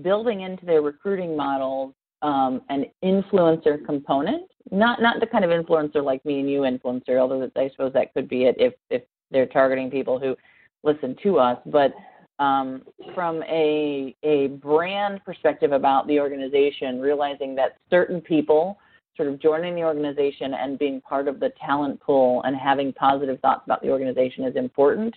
building 0.03 0.41
into 0.41 0.67
their 0.67 0.83
recruiting 0.83 1.37
models 1.37 1.95
um, 2.23 2.63
an 2.71 2.87
influencer 3.05 3.85
component, 3.85 4.51
not 4.71 5.01
not 5.01 5.21
the 5.21 5.27
kind 5.27 5.45
of 5.45 5.51
influencer 5.51 6.03
like 6.03 6.25
me 6.25 6.41
and 6.41 6.51
you 6.51 6.61
influencer, 6.63 7.19
although 7.21 7.49
I 7.57 7.69
suppose 7.71 7.93
that 7.93 8.13
could 8.15 8.29
be 8.29 8.45
it 8.45 8.57
if 8.59 8.75
if 8.91 9.03
they're 9.31 9.47
targeting 9.47 9.91
people 9.91 10.19
who 10.19 10.37
listen 10.83 11.17
to 11.23 11.39
us, 11.39 11.59
but 11.67 11.93
um, 12.39 12.83
from 13.15 13.43
a 13.45 14.15
a 14.23 14.49
brand 14.49 15.25
perspective 15.25 15.73
about 15.73 16.07
the 16.07 16.21
organization, 16.21 17.01
realizing 17.01 17.55
that 17.57 17.77
certain 17.91 18.21
people 18.21 18.79
sort 19.17 19.29
of 19.29 19.41
joining 19.41 19.75
the 19.75 19.83
organization 19.83 20.55
and 20.55 20.79
being 20.79 21.01
part 21.01 21.27
of 21.27 21.41
the 21.41 21.51
talent 21.65 21.99
pool 22.01 22.43
and 22.45 22.55
having 22.55 22.93
positive 22.93 23.41
thoughts 23.41 23.63
about 23.65 23.81
the 23.83 23.89
organization 23.89 24.45
is 24.45 24.57
important 24.57 25.15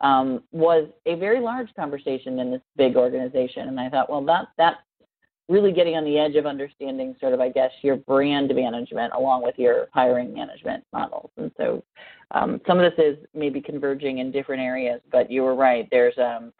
um, 0.00 0.42
was 0.52 0.88
a 1.06 1.14
very 1.14 1.40
large 1.40 1.68
conversation 1.74 2.38
in 2.38 2.50
this 2.50 2.60
big 2.76 2.96
organization. 2.96 3.68
And 3.68 3.80
I 3.80 3.88
thought, 3.88 4.10
well, 4.10 4.24
that 4.26 4.48
that's 4.56 4.78
really 5.48 5.72
getting 5.72 5.96
on 5.96 6.04
the 6.04 6.18
edge 6.18 6.36
of 6.36 6.46
understanding 6.46 7.16
sort 7.20 7.32
of, 7.32 7.40
I 7.40 7.48
guess, 7.48 7.70
your 7.82 7.96
brand 7.96 8.54
management 8.54 9.12
along 9.14 9.42
with 9.42 9.58
your 9.58 9.88
hiring 9.92 10.34
management 10.34 10.84
models. 10.92 11.30
And 11.36 11.50
so 11.56 11.82
um, 12.32 12.60
some 12.66 12.78
of 12.78 12.90
this 12.90 13.04
is 13.04 13.16
maybe 13.34 13.60
converging 13.60 14.18
in 14.18 14.30
different 14.30 14.62
areas, 14.62 15.00
but 15.10 15.30
you 15.30 15.42
were 15.42 15.54
right. 15.54 15.88
There's 15.90 16.16
um, 16.18 16.52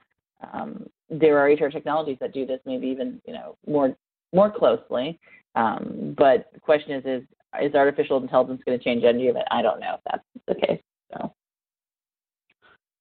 um, 0.53 0.87
there 1.11 1.39
are 1.39 1.53
HR 1.53 1.69
technologies 1.69 2.19
that 2.21 2.33
do 2.33 2.47
this 2.47 2.61
maybe 2.65 2.87
even 2.87 3.21
you 3.27 3.35
know 3.35 3.57
more 3.67 3.95
more 4.33 4.51
closely. 4.51 5.19
Um, 5.55 6.15
but 6.17 6.51
the 6.55 6.61
question 6.61 6.93
is, 6.93 7.05
is 7.05 7.29
is 7.63 7.75
artificial 7.75 8.19
intelligence 8.19 8.63
going 8.65 8.79
to 8.79 8.85
change 8.85 9.05
any 9.05 9.29
of 9.29 9.37
it? 9.37 9.45
I 9.51 9.63
don't 9.63 9.81
know 9.81 9.95
if 9.95 10.01
that's 10.05 10.25
the 10.47 10.67
case. 10.67 10.81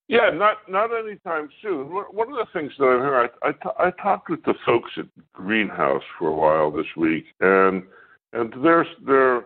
Yeah, 0.08 0.30
not 0.34 0.58
not 0.70 0.90
anytime 0.98 1.50
soon. 1.62 1.88
One 1.88 2.32
of 2.32 2.38
the 2.38 2.48
things 2.54 2.72
that 2.80 2.86
I'm 2.86 3.02
hearing, 3.02 3.30
I, 3.44 3.48
I, 3.48 3.52
t- 3.52 3.78
I 3.78 3.92
talked 4.02 4.30
with 4.30 4.44
the 4.46 4.54
folks 4.66 4.92
at 4.98 5.06
Greenhouse 5.34 6.04
for 6.18 6.30
a 6.30 6.34
while 6.34 6.72
this 6.72 6.86
week, 6.96 7.26
and 7.42 7.84
and 8.32 8.54
their 8.64 8.86
their 9.06 9.46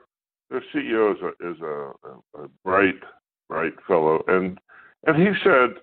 their 0.51 0.63
CEO 0.73 1.15
is 1.15 1.21
a 1.21 1.51
is 1.51 1.59
a, 1.61 2.43
a 2.43 2.47
bright 2.63 2.99
bright 3.49 3.73
fellow, 3.87 4.23
and 4.27 4.59
and 5.07 5.15
he 5.17 5.33
said 5.43 5.81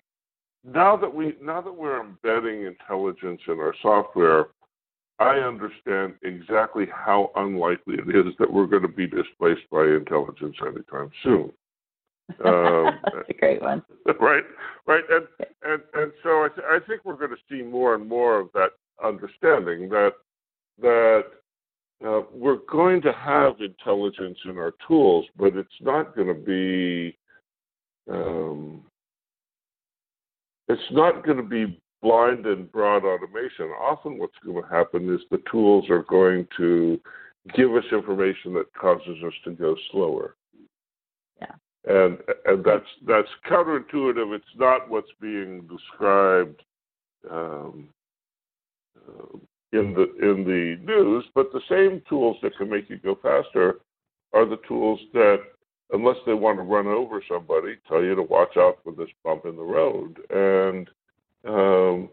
now 0.65 0.97
that 0.97 1.13
we 1.13 1.35
now 1.43 1.61
that 1.61 1.73
we're 1.73 2.01
embedding 2.01 2.65
intelligence 2.67 3.41
in 3.49 3.59
our 3.59 3.75
software, 3.83 4.47
I 5.19 5.39
understand 5.39 6.15
exactly 6.23 6.87
how 6.95 7.33
unlikely 7.35 7.97
it 7.97 8.15
is 8.15 8.33
that 8.39 8.53
we're 8.53 8.67
going 8.67 8.83
to 8.83 8.89
be 8.89 9.09
displaced 9.09 9.69
by 9.73 9.87
intelligence 9.87 10.57
anytime 10.65 11.11
soon. 11.25 11.53
Um, 12.45 13.01
That's 13.05 13.29
a 13.29 13.35
great 13.35 13.63
one. 13.63 13.83
Right, 14.21 14.45
right, 14.87 15.05
and 15.11 15.27
and 15.63 15.83
and 15.95 16.13
so 16.23 16.45
I, 16.45 16.49
th- 16.49 16.67
I 16.67 16.79
think 16.87 17.05
we're 17.05 17.17
going 17.17 17.31
to 17.31 17.37
see 17.49 17.63
more 17.63 17.95
and 17.95 18.09
more 18.09 18.41
of 18.41 18.49
that 18.55 18.71
understanding 19.05 19.89
that 19.91 20.13
that 20.81 21.25
uh, 22.07 22.23
we're 22.33 22.61
going 22.71 23.03
to 23.03 23.13
have 23.13 23.61
intelligence 23.61 24.39
in 24.47 24.57
our 24.57 24.73
tools, 24.87 25.27
but 25.37 25.57
it's 25.57 25.69
not 25.83 26.17
going 26.17 26.29
to 26.29 26.35
be 26.35 27.19
um, 28.11 28.83
it's 30.69 30.91
not 30.91 31.25
going 31.25 31.37
to 31.37 31.43
be 31.43 31.81
blind 32.03 32.47
and 32.47 32.71
broad 32.71 33.05
automation. 33.05 33.67
Often, 33.81 34.19
what's 34.19 34.39
going 34.45 34.63
to 34.63 34.69
happen 34.69 35.13
is 35.13 35.21
the 35.31 35.43
tools 35.51 35.89
are 35.91 36.05
going 36.05 36.47
to 36.57 37.01
give 37.55 37.75
us 37.75 37.85
information 37.93 38.55
that 38.55 38.73
causes 38.75 39.17
us 39.27 39.33
to 39.45 39.51
go 39.53 39.77
slower. 39.91 40.37
Yeah. 41.41 41.53
And 41.89 42.19
and 42.45 42.65
that's 42.65 42.87
that's 43.07 43.29
counterintuitive. 43.51 44.35
It's 44.35 44.45
not 44.57 44.91
what's 44.91 45.11
being 45.21 45.67
described 45.67 46.63
um, 47.31 47.89
in 49.73 49.95
the 49.95 50.05
in 50.21 50.45
the 50.45 50.77
news, 50.85 51.25
but 51.35 51.51
the 51.53 51.63
same 51.69 52.03
tools 52.09 52.37
that 52.43 52.57
can 52.59 52.69
make 52.69 52.91
you 52.91 52.99
go 52.99 53.19
faster 53.23 53.81
are 54.33 54.45
the 54.45 54.59
tools 54.69 55.01
that 55.15 55.39
unless 55.93 56.17
they 56.27 56.35
want 56.35 56.59
to 56.59 56.63
run 56.63 56.87
over 56.87 57.23
somebody, 57.29 57.77
tell 57.89 58.03
you 58.03 58.15
to 58.15 58.23
watch 58.23 58.57
out 58.57 58.79
for 58.85 58.93
this 58.93 59.09
bump 59.25 59.47
in 59.47 59.57
the 59.57 59.63
road. 59.63 60.19
And 60.31 60.91
um, 61.47 62.11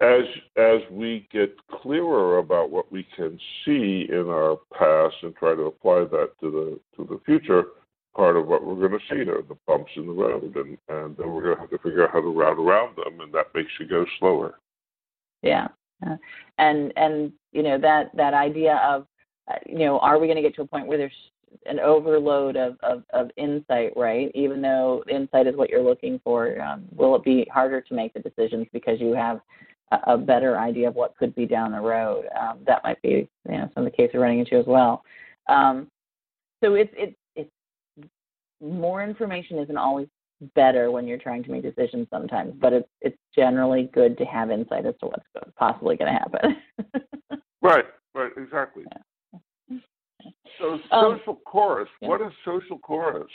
as 0.00 0.24
as 0.56 0.80
we 0.90 1.26
get 1.32 1.54
clearer 1.80 2.38
about 2.38 2.70
what 2.70 2.90
we 2.92 3.06
can 3.16 3.38
see 3.64 4.06
in 4.10 4.26
our 4.28 4.58
past 4.76 5.14
and 5.22 5.34
try 5.36 5.54
to 5.54 5.62
apply 5.62 6.00
that 6.10 6.30
to 6.40 6.50
the 6.50 6.80
to 6.96 7.08
the 7.08 7.20
future, 7.24 7.64
part 8.24 8.36
of 8.36 8.46
what 8.46 8.64
we're 8.64 8.88
going 8.88 8.98
to 8.98 9.14
see 9.14 9.28
are 9.30 9.42
the 9.42 9.58
bumps 9.66 9.92
in 9.96 10.06
the 10.06 10.12
road, 10.12 10.56
and 10.56 10.78
and 10.88 11.16
then 11.16 11.30
we're 11.30 11.42
going 11.42 11.56
to 11.56 11.60
have 11.60 11.70
to 11.70 11.78
figure 11.78 12.04
out 12.04 12.12
how 12.12 12.20
to 12.20 12.28
route 12.28 12.58
around 12.58 12.96
them, 12.96 13.20
and 13.20 13.32
that 13.34 13.54
makes 13.54 13.70
you 13.78 13.86
go 13.86 14.06
slower. 14.18 14.54
Yeah, 15.42 15.68
and 16.58 16.92
and 16.96 17.32
you 17.52 17.62
know 17.62 17.78
that 17.78 18.10
that 18.16 18.34
idea 18.34 18.80
of 18.84 19.06
you 19.66 19.78
know, 19.78 19.98
are 19.98 20.18
we 20.18 20.26
going 20.26 20.36
to 20.36 20.42
get 20.42 20.54
to 20.56 20.62
a 20.62 20.66
point 20.66 20.86
where 20.86 20.98
there's 20.98 21.12
an 21.66 21.78
overload 21.80 22.56
of, 22.56 22.76
of, 22.82 23.04
of 23.12 23.30
insight, 23.36 23.92
right? 23.96 24.30
Even 24.34 24.60
though 24.60 25.04
insight 25.08 25.46
is 25.46 25.56
what 25.56 25.70
you're 25.70 25.82
looking 25.82 26.20
for, 26.24 26.60
um, 26.60 26.84
will 26.94 27.14
it 27.14 27.22
be 27.22 27.46
harder 27.52 27.80
to 27.80 27.94
make 27.94 28.12
the 28.14 28.20
decisions 28.20 28.66
because 28.72 29.00
you 29.00 29.12
have 29.12 29.40
a, 29.92 30.14
a 30.14 30.18
better 30.18 30.58
idea 30.58 30.88
of 30.88 30.94
what 30.94 31.16
could 31.16 31.34
be 31.34 31.46
down 31.46 31.72
the 31.72 31.80
road? 31.80 32.24
Um, 32.40 32.58
that 32.66 32.82
might 32.82 33.00
be, 33.02 33.28
you 33.48 33.56
know, 33.56 33.70
some 33.74 33.86
of 33.86 33.92
the 33.92 33.96
cases 33.96 34.12
we're 34.14 34.22
running 34.22 34.40
into 34.40 34.56
as 34.56 34.66
well. 34.66 35.04
Um, 35.48 35.88
so 36.62 36.74
it's 36.74 36.92
it's 36.96 37.14
more 38.64 39.02
information 39.04 39.58
isn't 39.58 39.76
always 39.76 40.08
better 40.54 40.90
when 40.90 41.06
you're 41.06 41.18
trying 41.18 41.42
to 41.44 41.50
make 41.50 41.62
decisions 41.62 42.06
sometimes, 42.10 42.54
but 42.60 42.72
it's 42.72 42.88
it's 43.00 43.16
generally 43.34 43.90
good 43.92 44.18
to 44.18 44.24
have 44.24 44.50
insight 44.50 44.86
as 44.86 44.94
to 45.00 45.06
what's 45.06 45.24
possibly 45.56 45.96
going 45.96 46.12
to 46.12 46.18
happen. 46.18 46.56
Right, 47.62 47.86
right, 48.14 48.30
exactly. 48.36 48.84
Yeah. 49.70 49.78
So 50.58 50.74
Um, 50.90 51.18
social 51.18 51.36
chorus. 51.46 51.88
yeah. 52.02 52.08
What 52.08 52.20
is 52.20 52.30
SocialChorus? 52.46 53.26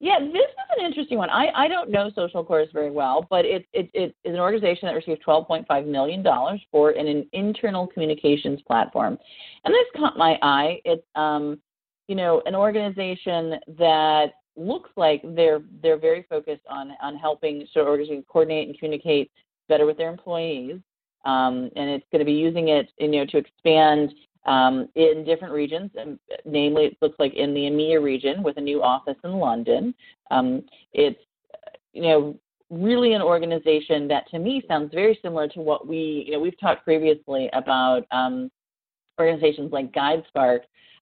Yeah, 0.00 0.18
this 0.18 0.32
is 0.34 0.78
an 0.78 0.84
interesting 0.84 1.16
one. 1.16 1.30
I, 1.30 1.50
I 1.54 1.68
don't 1.68 1.90
know 1.90 2.10
SocialChorus 2.10 2.72
very 2.72 2.90
well, 2.90 3.28
but 3.30 3.44
it, 3.44 3.66
it, 3.72 3.88
it 3.94 4.16
is 4.24 4.34
an 4.34 4.40
organization 4.40 4.88
that 4.88 4.94
received 4.96 5.22
$12.5 5.24 5.86
million 5.86 6.24
for 6.72 6.90
an, 6.90 7.06
an 7.06 7.28
internal 7.32 7.86
communications 7.86 8.60
platform. 8.66 9.16
And 9.64 9.72
this 9.72 9.86
caught 9.96 10.18
my 10.18 10.36
eye. 10.42 10.80
It's, 10.84 11.06
um, 11.14 11.60
you 12.10 12.16
know, 12.16 12.42
an 12.44 12.56
organization 12.56 13.54
that 13.78 14.32
looks 14.56 14.90
like 14.96 15.22
they're, 15.36 15.62
they're 15.80 15.96
very 15.96 16.26
focused 16.28 16.66
on, 16.68 16.90
on 17.00 17.14
helping 17.14 17.64
sort 17.72 17.84
of 17.84 17.90
organizations 17.90 18.24
coordinate 18.28 18.66
and 18.66 18.76
communicate 18.76 19.30
better 19.68 19.86
with 19.86 19.96
their 19.96 20.10
employees. 20.10 20.80
Um, 21.24 21.70
and 21.76 21.88
it's 21.88 22.04
going 22.10 22.18
to 22.18 22.24
be 22.24 22.32
using 22.32 22.66
it, 22.66 22.90
you 22.98 23.06
know, 23.06 23.26
to 23.26 23.36
expand 23.36 24.12
um, 24.44 24.88
in 24.96 25.22
different 25.24 25.54
regions, 25.54 25.92
and 25.96 26.18
namely, 26.44 26.86
it 26.86 26.96
looks 27.00 27.14
like 27.20 27.34
in 27.34 27.54
the 27.54 27.60
EMEA 27.60 28.02
region 28.02 28.42
with 28.42 28.56
a 28.56 28.60
new 28.60 28.82
office 28.82 29.18
in 29.22 29.34
London. 29.34 29.94
Um, 30.32 30.64
it's, 30.92 31.20
you 31.92 32.02
know, 32.02 32.36
really 32.70 33.12
an 33.12 33.22
organization 33.22 34.08
that 34.08 34.28
to 34.30 34.40
me 34.40 34.64
sounds 34.66 34.92
very 34.92 35.16
similar 35.22 35.46
to 35.46 35.60
what 35.60 35.86
we, 35.86 36.24
you 36.26 36.32
know, 36.32 36.40
we've 36.40 36.58
talked 36.58 36.84
previously 36.84 37.50
about 37.52 38.04
um, 38.10 38.50
organizations 39.20 39.70
like 39.70 39.92
GuideSpark 39.92 40.60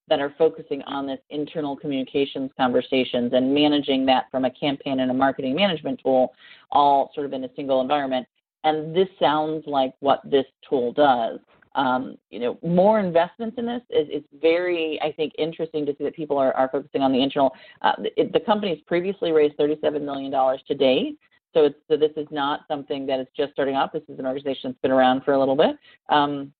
that 0.09 0.21
are 0.21 0.35
focusing 0.38 0.83
on 0.83 1.07
this 1.07 1.18
internal 1.31 1.77
communications 1.77 2.51
conversations 2.57 3.33
and 3.35 3.53
managing 3.53 4.07
that 4.07 4.25
from 4.31 4.44
a 4.44 4.51
campaign 4.51 5.01
and 5.01 5.11
a 5.11 5.14
marketing 5.14 5.55
management 5.55 6.01
tool, 6.03 6.33
all 6.71 7.11
sort 7.14 7.27
of 7.27 7.33
in 7.33 7.44
a 7.44 7.49
single 7.57 7.81
environment. 7.81 8.27
And 8.64 8.94
this 8.94 9.09
sounds 9.21 9.64
like 9.66 9.94
what 10.01 10.21
this 10.25 10.47
tool 10.68 10.92
does 10.92 11.38
um, 11.79 12.18
you 12.31 12.40
know, 12.40 12.59
more 12.62 12.99
investments 12.99 13.57
in 13.57 13.64
this 13.64 13.83
is, 13.90 14.25
very, 14.40 15.01
I 15.01 15.12
think, 15.12 15.33
interesting 15.38 15.87
to 15.87 15.94
see 15.97 16.05
that 16.05 16.14
people 16.14 16.37
are, 16.37 16.53
are 16.55 16.68
focusing 16.71 17.03
on 17.03 17.12
the 17.12 17.23
internal. 17.23 17.55
Uh, 17.83 17.92
it, 18.16 18.33
the 18.33 18.40
company's 18.40 18.81
previously 18.87 19.31
raised 19.31 19.57
$37 19.59 20.03
million 20.03 20.33
to 20.33 20.75
date. 20.75 21.18
So, 21.55 21.71
so 21.88 21.97
this 21.97 22.11
is 22.16 22.27
not 22.33 22.61
something 22.68 23.07
that 23.07 23.21
is 23.21 23.29
just 23.37 23.53
starting 23.53 23.77
up. 23.77 23.92
This 23.92 24.03
is 24.09 24.18
an 24.18 24.27
organization 24.27 24.71
that's 24.71 24.81
been 24.81 24.90
around 24.90 25.23
for 25.25 25.35
a 25.35 25.38
little 25.38 25.57
bit. 25.57 25.77
Um, 26.09 26.53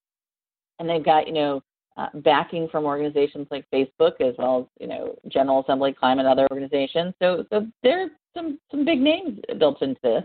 and 0.79 0.89
they've 0.89 1.05
got, 1.05 1.27
you 1.27 1.33
know, 1.33 1.63
uh, 1.99 2.07
backing 2.15 2.69
from 2.71 2.85
organizations 2.85 3.49
like 3.51 3.67
Facebook 3.75 4.21
as 4.21 4.35
well 4.39 4.61
as, 4.61 4.67
you 4.81 4.87
know, 4.87 5.17
General 5.29 5.63
Assembly, 5.63 5.93
Climate, 5.93 6.27
other 6.27 6.47
organizations. 6.51 7.13
So, 7.21 7.45
so 7.51 7.67
there 7.83 8.05
are 8.05 8.09
some, 8.37 8.59
some 8.71 8.85
big 8.85 9.01
names 9.01 9.41
built 9.59 9.83
into 9.83 10.01
this. 10.03 10.23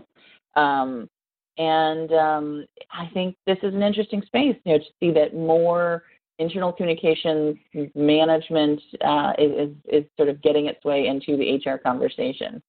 Um, 0.54 1.10
and 1.58 2.12
um, 2.12 2.66
I 2.92 3.10
think 3.12 3.36
this 3.46 3.58
is 3.62 3.74
an 3.74 3.82
interesting 3.82 4.22
space, 4.26 4.56
you 4.64 4.72
know, 4.72 4.78
to 4.78 4.84
see 5.00 5.10
that 5.12 5.34
more 5.34 6.04
internal 6.38 6.72
communications 6.72 7.56
management 7.94 8.80
uh, 9.04 9.32
is, 9.38 9.70
is 9.88 10.04
sort 10.16 10.28
of 10.28 10.40
getting 10.42 10.66
its 10.66 10.84
way 10.84 11.08
into 11.08 11.36
the 11.36 11.70
HR 11.70 11.78
conversation. 11.78 12.62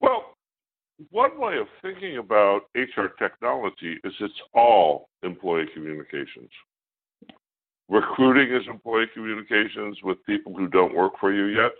Well, 0.00 0.36
one 1.10 1.38
way 1.38 1.58
of 1.58 1.66
thinking 1.82 2.18
about 2.18 2.62
HR 2.74 3.08
technology 3.18 3.98
is 4.04 4.12
it's 4.20 4.34
all 4.54 5.08
employee 5.22 5.66
communications. 5.74 6.50
Recruiting 7.88 8.54
is 8.54 8.66
employee 8.68 9.06
communications 9.14 9.98
with 10.02 10.24
people 10.26 10.54
who 10.54 10.68
don't 10.68 10.94
work 10.94 11.12
for 11.18 11.32
you 11.32 11.46
yet. 11.46 11.72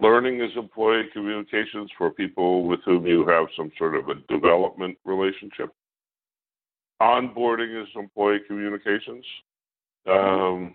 Learning 0.00 0.40
is 0.40 0.50
employee 0.56 1.04
communications 1.12 1.90
for 1.98 2.10
people 2.10 2.66
with 2.66 2.80
whom 2.84 3.06
you 3.06 3.26
have 3.26 3.46
some 3.56 3.70
sort 3.78 3.94
of 3.94 4.08
a 4.08 4.14
development 4.32 4.96
relationship. 5.04 5.72
Onboarding 7.00 7.80
is 7.80 7.88
employee 7.94 8.40
communications. 8.46 9.24
Um, 10.10 10.74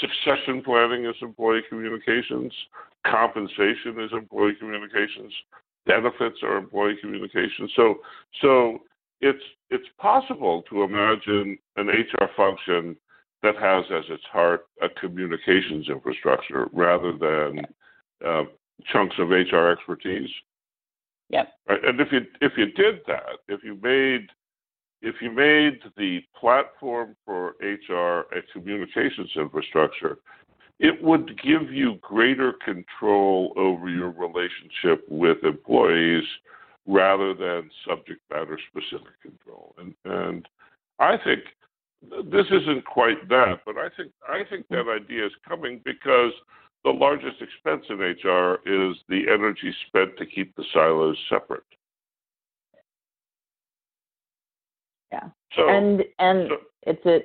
succession 0.00 0.62
planning 0.62 1.06
is 1.06 1.14
employee 1.22 1.62
communications. 1.68 2.52
Compensation 3.06 4.00
is 4.00 4.10
employee 4.12 4.54
communications. 4.58 5.32
Benefits 5.86 6.38
are 6.42 6.56
employee 6.56 6.96
communications. 7.00 7.70
So, 7.76 7.96
so 8.40 8.78
it's 9.20 9.42
it's 9.70 9.88
possible 9.98 10.62
to 10.70 10.82
imagine 10.82 11.56
an 11.76 11.88
HR 11.88 12.28
function 12.36 12.96
that 13.44 13.56
has 13.56 13.84
as 13.90 14.04
its 14.08 14.24
heart 14.32 14.66
a 14.82 14.88
communications 14.88 15.88
infrastructure 15.88 16.68
rather 16.72 17.12
than 17.12 17.64
uh, 18.26 18.44
chunks 18.92 19.14
of 19.18 19.28
HR 19.28 19.68
expertise. 19.68 20.30
Yep. 21.28 21.48
Right? 21.68 21.84
And 21.84 22.00
if 22.00 22.08
you 22.10 22.20
if 22.40 22.52
you 22.56 22.72
did 22.72 23.00
that, 23.06 23.38
if 23.48 23.62
you 23.62 23.78
made 23.82 24.28
if 25.02 25.16
you 25.20 25.30
made 25.30 25.80
the 25.96 26.20
platform 26.38 27.14
for 27.24 27.54
HR 27.60 28.26
a 28.34 28.42
communications 28.52 29.30
infrastructure, 29.36 30.18
it 30.80 31.02
would 31.02 31.40
give 31.42 31.70
you 31.70 31.96
greater 32.00 32.54
control 32.64 33.52
over 33.56 33.88
your 33.88 34.10
relationship 34.10 35.04
with 35.08 35.44
employees 35.44 36.24
rather 36.86 37.34
than 37.34 37.70
subject 37.86 38.20
matter 38.30 38.58
specific 38.70 39.20
control. 39.22 39.74
And 39.78 39.94
and 40.04 40.48
I 40.98 41.16
think 41.22 41.40
this 42.30 42.46
isn't 42.50 42.84
quite 42.84 43.28
that, 43.28 43.60
but 43.66 43.76
I 43.76 43.88
think 43.96 44.12
I 44.28 44.42
think 44.48 44.66
that 44.70 44.88
idea 44.88 45.26
is 45.26 45.32
coming 45.46 45.80
because 45.84 46.32
the 46.84 46.90
largest 46.90 47.36
expense 47.40 47.84
in 47.88 47.98
HR 47.98 48.58
is 48.66 48.96
the 49.08 49.22
energy 49.32 49.74
spent 49.88 50.16
to 50.18 50.26
keep 50.26 50.54
the 50.56 50.64
silos 50.72 51.16
separate. 51.28 51.62
Yeah. 55.12 55.28
So 55.56 55.68
and 55.68 56.04
and 56.18 56.48
so, 56.48 56.56
it's 56.82 57.06
a 57.06 57.20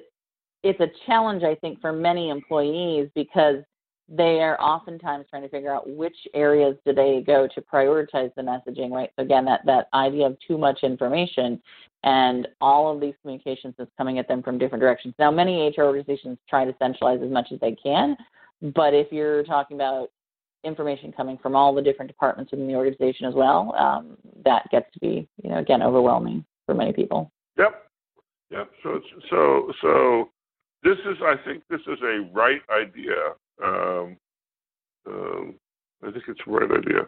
it's 0.64 0.80
a 0.80 0.88
challenge 1.06 1.44
I 1.44 1.56
think 1.56 1.82
for 1.82 1.92
many 1.92 2.30
employees 2.30 3.10
because 3.16 3.64
they 4.12 4.42
are 4.42 4.60
oftentimes 4.60 5.26
trying 5.30 5.44
to 5.44 5.50
figure 5.50 5.74
out 5.74 5.90
which 5.90 6.16
areas 6.34 6.76
do 6.86 6.94
they 6.94 7.24
go 7.26 7.48
to 7.54 7.62
prioritize 7.62 8.34
the 8.36 8.42
messaging, 8.42 8.92
right? 8.92 9.12
So 9.16 9.24
again, 9.24 9.46
that 9.46 9.62
that 9.66 9.88
idea 9.94 10.26
of 10.26 10.38
too 10.46 10.58
much 10.58 10.80
information 10.84 11.62
and 12.04 12.48
all 12.62 12.94
of 12.94 13.02
these 13.02 13.14
communications 13.22 13.76
is 13.78 13.88
coming 13.98 14.20
at 14.20 14.28
them 14.28 14.42
from 14.42 14.58
different 14.58 14.82
directions. 14.82 15.14
Now, 15.20 15.32
many 15.32 15.68
HR 15.76 15.84
organizations 15.84 16.38
try 16.50 16.66
to 16.66 16.74
centralize 16.80 17.20
as 17.22 17.30
much 17.30 17.52
as 17.52 17.60
they 17.60 17.76
can, 17.76 18.16
but 18.74 18.94
if 18.94 19.12
you're 19.12 19.44
talking 19.44 19.76
about 19.76 20.10
information 20.64 21.12
coming 21.12 21.38
from 21.38 21.56
all 21.56 21.74
the 21.74 21.82
different 21.82 22.10
departments 22.10 22.52
within 22.52 22.68
the 22.68 22.76
organization 22.76 23.26
as 23.26 23.34
well, 23.34 23.76
um, 23.76 24.18
that 24.44 24.64
gets 24.72 24.92
to 24.94 25.00
be, 25.00 25.28
you 25.44 25.50
know, 25.50 25.58
again, 25.58 25.82
overwhelming 25.82 26.46
for 26.66 26.74
many 26.74 26.94
people. 26.94 27.32
Yep. 27.58 27.84
Yep. 28.52 28.72
So 28.84 29.00
so 29.30 29.72
so 29.82 30.30
this 30.84 30.98
is 31.00 31.18
I 31.22 31.36
think 31.46 31.64
this 31.70 31.82
is 31.82 32.00
a 32.02 32.30
right 32.34 32.62
idea. 32.72 33.36
Um, 33.64 34.18
um, 35.08 35.56
I 36.04 36.12
think 36.12 36.26
it's 36.28 36.40
a 36.46 36.52
right 36.52 36.72
idea. 36.72 37.02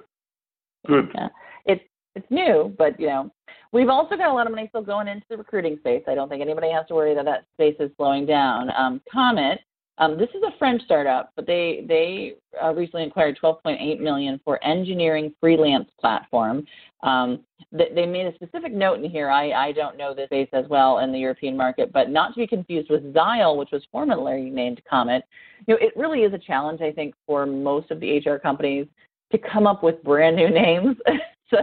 Good. 0.88 1.10
Yeah. 1.14 1.30
It's 1.66 1.84
it's 2.16 2.28
new, 2.30 2.74
but 2.78 3.00
you 3.00 3.08
know, 3.08 3.32
we've 3.72 3.90
also 3.90 4.18
got 4.18 4.30
a 4.30 4.34
lot 4.34 4.48
of 4.48 4.54
money 4.54 4.68
still 4.70 4.82
going 4.82 5.08
into 5.08 5.26
the 5.30 5.38
recruiting 5.38 5.78
space. 5.80 6.04
I 6.08 6.16
don't 6.16 6.28
think 6.28 6.42
anybody 6.42 6.72
has 6.72 6.86
to 6.88 6.96
worry 6.96 7.16
that 7.16 7.26
that 7.26 7.46
space 7.54 7.76
is 7.80 7.92
slowing 7.98 8.26
down. 8.26 8.70
Um, 8.76 9.02
Comet 9.12 9.60
um, 9.97 10.17
this 10.17 10.30
is 10.30 10.41
a 10.43 10.58
French 10.58 10.82
startup, 10.84 11.32
but 11.36 11.45
they 11.45 11.86
they 11.88 12.34
uh, 12.63 12.73
recently 12.73 13.06
acquired 13.06 13.38
12.8 13.41 13.99
million 13.99 14.39
for 14.43 14.63
engineering 14.63 15.34
freelance 15.39 15.89
platform. 15.99 16.65
Um, 17.04 17.41
they, 17.71 17.89
they, 17.93 18.06
made 18.06 18.27
a 18.27 18.36
specific 18.36 18.73
note 18.73 19.04
in 19.04 19.10
here. 19.10 19.30
I, 19.30 19.51
I 19.51 19.71
don't 19.71 19.97
know 19.97 20.13
this 20.13 20.27
space 20.27 20.49
as 20.54 20.65
well 20.69 20.99
in 20.99 21.12
the 21.12 21.19
European 21.19 21.58
market, 21.58 21.91
but 21.91 22.10
not 22.10 22.34
to 22.34 22.39
be 22.39 22.47
confused 22.47 22.89
with 22.89 23.13
Xyle, 23.13 23.58
which 23.58 23.69
was 23.71 23.82
formerly 23.91 24.49
named 24.49 24.82
Comet. 24.89 25.23
You 25.67 25.75
know, 25.75 25.80
it 25.82 25.93
really 25.95 26.21
is 26.21 26.34
a 26.34 26.38
challenge, 26.38 26.82
I 26.82 26.91
think, 26.91 27.15
for 27.25 27.45
most 27.45 27.89
of 27.89 27.99
the 27.99 28.19
HR 28.19 28.38
companies 28.38 28.88
to 29.32 29.38
come 29.38 29.65
up 29.65 29.84
with 29.84 30.04
brand 30.04 30.36
new 30.36 30.49
names. 30.49 30.95
so. 31.49 31.60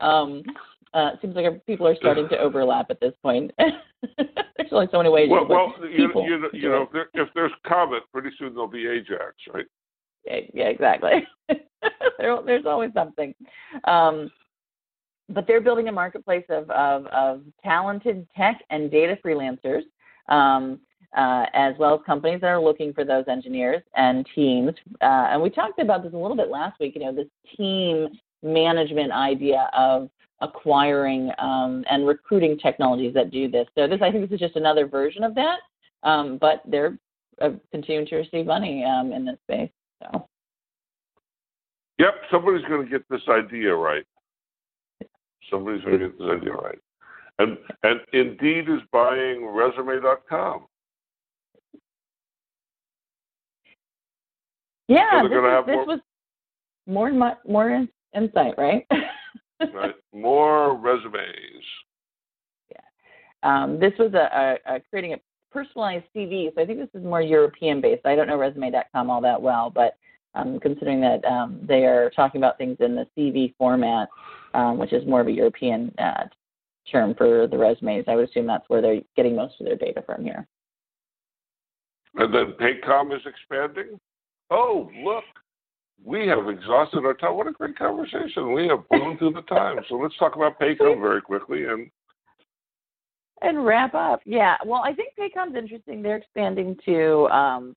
um, 0.00 0.42
uh, 0.96 1.10
it 1.12 1.18
seems 1.20 1.36
like 1.36 1.66
people 1.66 1.86
are 1.86 1.96
starting 1.96 2.26
to 2.30 2.38
overlap 2.38 2.86
at 2.88 2.98
this 3.00 3.12
point. 3.22 3.50
there's 3.58 4.72
only 4.72 4.88
so 4.90 4.96
many 4.96 5.10
ways. 5.10 5.28
Well, 5.30 5.46
well 5.46 5.74
you, 5.82 6.10
you, 6.14 6.48
you 6.54 6.68
know, 6.70 6.82
if, 6.82 6.92
there, 6.92 7.08
if 7.12 7.28
there's 7.34 7.52
Comet, 7.66 8.02
pretty 8.12 8.30
soon 8.38 8.54
there'll 8.54 8.66
be 8.66 8.86
Ajax, 8.86 9.34
right? 9.52 9.66
Yeah, 10.24 10.40
yeah 10.54 10.68
exactly. 10.68 11.26
there, 12.18 12.38
there's 12.46 12.64
always 12.64 12.92
something. 12.94 13.34
Um, 13.84 14.30
but 15.28 15.46
they're 15.46 15.60
building 15.60 15.88
a 15.88 15.92
marketplace 15.92 16.46
of, 16.48 16.70
of, 16.70 17.06
of 17.08 17.42
talented 17.62 18.26
tech 18.34 18.62
and 18.70 18.90
data 18.90 19.18
freelancers, 19.22 19.82
um, 20.30 20.80
uh, 21.14 21.44
as 21.52 21.74
well 21.78 21.96
as 21.96 22.00
companies 22.06 22.40
that 22.40 22.46
are 22.46 22.60
looking 22.60 22.94
for 22.94 23.04
those 23.04 23.24
engineers 23.28 23.82
and 23.96 24.26
teams. 24.34 24.72
Uh, 25.02 25.28
and 25.30 25.42
we 25.42 25.50
talked 25.50 25.78
about 25.78 26.02
this 26.02 26.14
a 26.14 26.16
little 26.16 26.36
bit 26.36 26.48
last 26.48 26.80
week. 26.80 26.94
You 26.94 27.02
know, 27.02 27.14
this 27.14 27.28
team 27.54 28.08
management 28.42 29.12
idea 29.12 29.68
of 29.76 30.08
acquiring 30.40 31.30
um, 31.38 31.84
and 31.90 32.06
recruiting 32.06 32.58
technologies 32.58 33.14
that 33.14 33.30
do 33.30 33.50
this. 33.50 33.66
So 33.74 33.86
this, 33.86 34.00
I 34.02 34.10
think, 34.10 34.28
this 34.28 34.34
is 34.34 34.40
just 34.40 34.56
another 34.56 34.86
version 34.86 35.24
of 35.24 35.34
that. 35.34 35.58
Um, 36.02 36.38
but 36.38 36.62
they're 36.66 36.98
uh, 37.40 37.50
continuing 37.70 38.06
to 38.06 38.16
receive 38.16 38.46
money 38.46 38.84
um, 38.84 39.12
in 39.12 39.24
this 39.24 39.38
space. 39.44 39.70
So. 40.02 40.28
Yep, 41.98 42.14
somebody's 42.30 42.64
going 42.66 42.84
to 42.84 42.90
get 42.90 43.08
this 43.08 43.22
idea 43.28 43.74
right. 43.74 44.04
Somebody's 45.50 45.82
going 45.84 45.98
to 45.98 46.08
get 46.08 46.18
this 46.18 46.28
idea 46.28 46.52
right. 46.52 46.78
And 47.38 47.58
and 47.82 48.00
Indeed 48.12 48.68
is 48.68 48.80
buying 48.92 49.46
Resume.com. 49.46 50.66
Yeah, 54.88 55.22
so 55.22 55.28
this, 55.28 55.36
is, 55.36 55.66
this 55.66 55.76
more... 55.76 55.86
was 55.86 56.00
more 56.86 57.36
more 57.46 57.86
insight, 58.14 58.54
right? 58.56 58.86
right. 59.74 59.94
More 60.12 60.76
resumes. 60.76 61.64
Yeah. 62.70 62.78
Um, 63.42 63.78
this 63.78 63.92
was 63.98 64.12
a, 64.14 64.58
a, 64.66 64.76
a, 64.76 64.80
creating 64.90 65.14
a 65.14 65.16
personalized 65.52 66.04
CV. 66.14 66.54
So 66.54 66.62
I 66.62 66.66
think 66.66 66.78
this 66.78 66.88
is 66.94 67.04
more 67.04 67.22
European 67.22 67.80
based. 67.80 68.04
I 68.04 68.14
don't 68.14 68.26
know 68.26 68.36
resume.com 68.36 69.10
all 69.10 69.20
that 69.22 69.40
well, 69.40 69.70
but 69.70 69.96
um, 70.34 70.60
considering 70.60 71.00
that 71.00 71.24
um, 71.24 71.58
they 71.62 71.84
are 71.86 72.10
talking 72.10 72.40
about 72.40 72.58
things 72.58 72.76
in 72.80 72.94
the 72.94 73.06
CV 73.16 73.54
format, 73.56 74.08
um, 74.54 74.78
which 74.78 74.92
is 74.92 75.06
more 75.06 75.20
of 75.20 75.28
a 75.28 75.32
European 75.32 75.94
uh, 75.98 76.24
term 76.90 77.14
for 77.14 77.46
the 77.46 77.56
resumes, 77.56 78.04
I 78.06 78.16
would 78.16 78.28
assume 78.28 78.46
that's 78.46 78.68
where 78.68 78.82
they're 78.82 79.00
getting 79.16 79.34
most 79.34 79.54
of 79.60 79.66
their 79.66 79.76
data 79.76 80.02
from 80.04 80.24
here. 80.24 80.46
And 82.16 82.32
then 82.32 82.54
Paycom 82.60 83.14
is 83.14 83.22
expanding? 83.26 83.98
Oh, 84.50 84.90
look, 85.02 85.24
we 86.04 86.26
have 86.28 86.48
exhausted 86.48 87.04
our 87.04 87.14
time. 87.14 87.36
What 87.36 87.46
a 87.46 87.52
great 87.52 87.78
conversation. 87.78 88.52
We 88.52 88.68
have 88.68 88.88
blown 88.88 89.18
through 89.18 89.32
the 89.32 89.42
time. 89.42 89.78
So 89.88 89.96
let's 89.96 90.16
talk 90.18 90.36
about 90.36 90.58
Paycom 90.60 91.00
very 91.00 91.20
quickly 91.20 91.64
and 91.64 91.90
and 93.42 93.66
wrap 93.66 93.94
up. 93.94 94.20
Yeah. 94.24 94.56
Well, 94.64 94.82
I 94.82 94.94
think 94.94 95.12
Paycom's 95.18 95.56
interesting. 95.56 96.02
They're 96.02 96.16
expanding 96.16 96.76
to 96.86 97.26
um, 97.28 97.76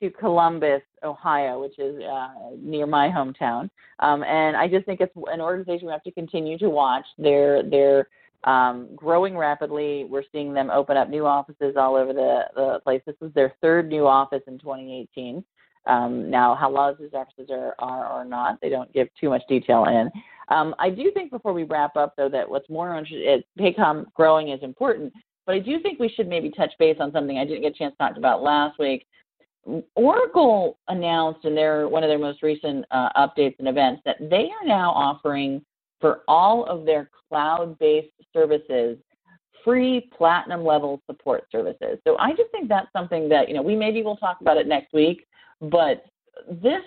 to 0.00 0.10
Columbus, 0.10 0.82
Ohio, 1.02 1.60
which 1.60 1.78
is 1.78 2.00
uh, 2.02 2.28
near 2.58 2.86
my 2.86 3.08
hometown. 3.08 3.68
Um, 4.00 4.22
and 4.24 4.56
I 4.56 4.68
just 4.68 4.84
think 4.84 5.00
it's 5.00 5.14
an 5.32 5.40
organization 5.40 5.86
we 5.86 5.92
have 5.92 6.02
to 6.04 6.12
continue 6.12 6.58
to 6.58 6.68
watch. 6.68 7.04
They're 7.18 7.62
they're 7.62 8.08
um, 8.44 8.88
growing 8.96 9.36
rapidly. 9.36 10.04
We're 10.08 10.24
seeing 10.32 10.52
them 10.52 10.70
open 10.70 10.96
up 10.96 11.08
new 11.08 11.26
offices 11.26 11.74
all 11.76 11.94
over 11.94 12.12
the, 12.12 12.42
the 12.54 12.80
place. 12.82 13.02
This 13.06 13.14
is 13.22 13.32
their 13.34 13.54
third 13.60 13.88
new 13.88 14.06
office 14.06 14.42
in 14.46 14.58
2018. 14.58 15.44
Um, 15.86 16.30
now, 16.30 16.54
how 16.54 16.70
large 16.70 16.98
these 16.98 17.12
offices 17.12 17.50
are, 17.50 17.74
are 17.78 18.06
or 18.08 18.24
not, 18.24 18.58
they 18.60 18.68
don't 18.68 18.92
give 18.92 19.08
too 19.20 19.28
much 19.28 19.42
detail 19.48 19.84
in. 19.86 20.10
Um, 20.48 20.74
I 20.78 20.90
do 20.90 21.10
think 21.12 21.30
before 21.30 21.52
we 21.52 21.64
wrap 21.64 21.96
up, 21.96 22.14
though, 22.16 22.28
that 22.28 22.48
what's 22.48 22.68
more 22.68 22.96
interesting, 22.96 23.42
Paycom 23.58 24.06
growing 24.14 24.50
is 24.50 24.62
important, 24.62 25.12
but 25.46 25.54
I 25.54 25.58
do 25.58 25.80
think 25.80 25.98
we 25.98 26.08
should 26.08 26.28
maybe 26.28 26.50
touch 26.50 26.72
base 26.78 26.98
on 27.00 27.10
something 27.12 27.38
I 27.38 27.44
didn't 27.44 27.62
get 27.62 27.74
a 27.74 27.78
chance 27.78 27.94
to 27.94 27.98
talk 27.98 28.16
about 28.16 28.42
last 28.42 28.78
week. 28.78 29.06
Oracle 29.94 30.78
announced 30.88 31.44
in 31.44 31.54
their 31.54 31.88
one 31.88 32.02
of 32.02 32.08
their 32.08 32.18
most 32.18 32.42
recent 32.42 32.84
uh, 32.90 33.10
updates 33.16 33.54
and 33.60 33.68
events 33.68 34.02
that 34.04 34.16
they 34.18 34.50
are 34.60 34.66
now 34.66 34.90
offering 34.90 35.64
for 36.00 36.22
all 36.26 36.64
of 36.64 36.84
their 36.84 37.08
cloud-based 37.28 38.12
services 38.32 38.98
free 39.64 40.10
platinum 40.16 40.64
level 40.64 41.00
support 41.06 41.44
services. 41.50 41.98
So 42.04 42.16
I 42.18 42.30
just 42.30 42.50
think 42.50 42.68
that's 42.68 42.88
something 42.92 43.28
that 43.28 43.48
you 43.48 43.54
know 43.54 43.62
we 43.62 43.76
maybe 43.76 44.02
will 44.02 44.16
talk 44.16 44.40
about 44.40 44.56
it 44.56 44.66
next 44.66 44.92
week. 44.92 45.26
But 45.62 46.04
this 46.50 46.82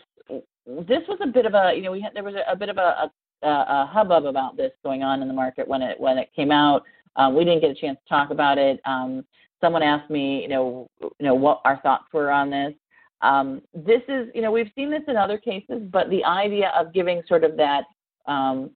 this 0.68 1.02
was 1.08 1.20
a 1.22 1.28
bit 1.28 1.46
of 1.46 1.54
a 1.54 1.74
you 1.76 1.82
know 1.82 1.92
we 1.92 2.02
had 2.02 2.14
there 2.14 2.24
was 2.24 2.36
a, 2.36 2.52
a 2.52 2.56
bit 2.56 2.70
of 2.70 2.78
a, 2.78 3.10
a, 3.44 3.48
a 3.48 3.90
hubbub 3.92 4.26
about 4.26 4.58
this 4.58 4.72
going 4.84 5.04
on 5.04 5.22
in 5.22 5.28
the 5.28 5.34
market 5.34 5.68
when 5.68 5.82
it 5.82 6.00
when 6.00 6.18
it 6.18 6.30
came 6.36 6.52
out. 6.52 6.84
Um, 7.16 7.36
we 7.36 7.46
didn't 7.46 7.62
get 7.62 7.72
a 7.72 7.76
chance 7.76 7.98
to 8.04 8.10
talk 8.10 8.32
about 8.32 8.58
it. 8.58 8.82
Um, 8.86 9.24
someone 9.62 9.82
asked 9.82 10.10
me 10.10 10.42
you 10.42 10.50
know 10.50 10.90
you 11.02 11.26
know 11.26 11.36
what 11.36 11.62
our 11.64 11.80
thoughts 11.82 12.06
were 12.12 12.32
on 12.32 12.50
this. 12.50 12.74
Um, 13.22 13.62
this 13.74 14.02
is 14.10 14.28
you 14.36 14.42
know 14.42 14.52
we've 14.52 14.72
seen 14.76 14.92
this 14.92 15.04
in 15.08 15.16
other 15.16 15.38
cases, 15.38 15.84
but 15.92 16.10
the 16.10 16.24
idea 16.26 16.74
of 16.78 16.94
giving 16.94 17.22
sort 17.28 17.44
of 17.44 17.56
that 17.58 17.86
um, 18.28 18.72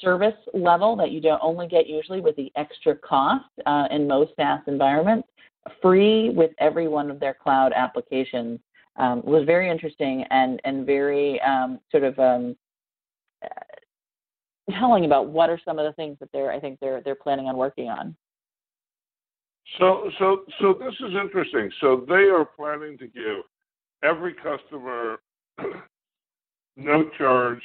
service 0.00 0.36
level 0.54 0.96
that 0.96 1.10
you 1.10 1.20
don't 1.20 1.42
only 1.42 1.66
get 1.66 1.88
usually 1.88 2.20
with 2.20 2.36
the 2.36 2.50
extra 2.56 2.94
cost 2.96 3.44
uh, 3.66 3.88
in 3.90 4.06
most 4.06 4.30
SaaS 4.36 4.60
environments, 4.66 5.28
free 5.82 6.30
with 6.30 6.52
every 6.58 6.88
one 6.88 7.10
of 7.10 7.20
their 7.20 7.34
cloud 7.34 7.72
applications 7.74 8.60
um, 8.98 9.22
was 9.24 9.44
very 9.44 9.70
interesting 9.70 10.24
and 10.30 10.60
and 10.64 10.84
very 10.84 11.40
um, 11.40 11.80
sort 11.90 12.04
of 12.04 12.18
um, 12.18 12.56
telling 14.78 15.04
about 15.04 15.28
what 15.28 15.50
are 15.50 15.60
some 15.64 15.78
of 15.78 15.86
the 15.86 15.92
things 15.92 16.16
that 16.20 16.28
they're 16.32 16.52
I 16.52 16.60
think 16.60 16.78
they're 16.80 17.00
they're 17.02 17.14
planning 17.14 17.46
on 17.46 17.56
working 17.56 17.88
on. 17.88 18.16
So 19.78 20.10
so 20.18 20.44
so 20.60 20.74
this 20.74 20.94
is 21.00 21.14
interesting. 21.14 21.70
So 21.80 22.04
they 22.08 22.28
are 22.28 22.44
planning 22.44 22.98
to 22.98 23.06
give 23.06 23.44
every 24.02 24.34
customer 24.34 25.18
no 26.76 27.10
charge 27.16 27.62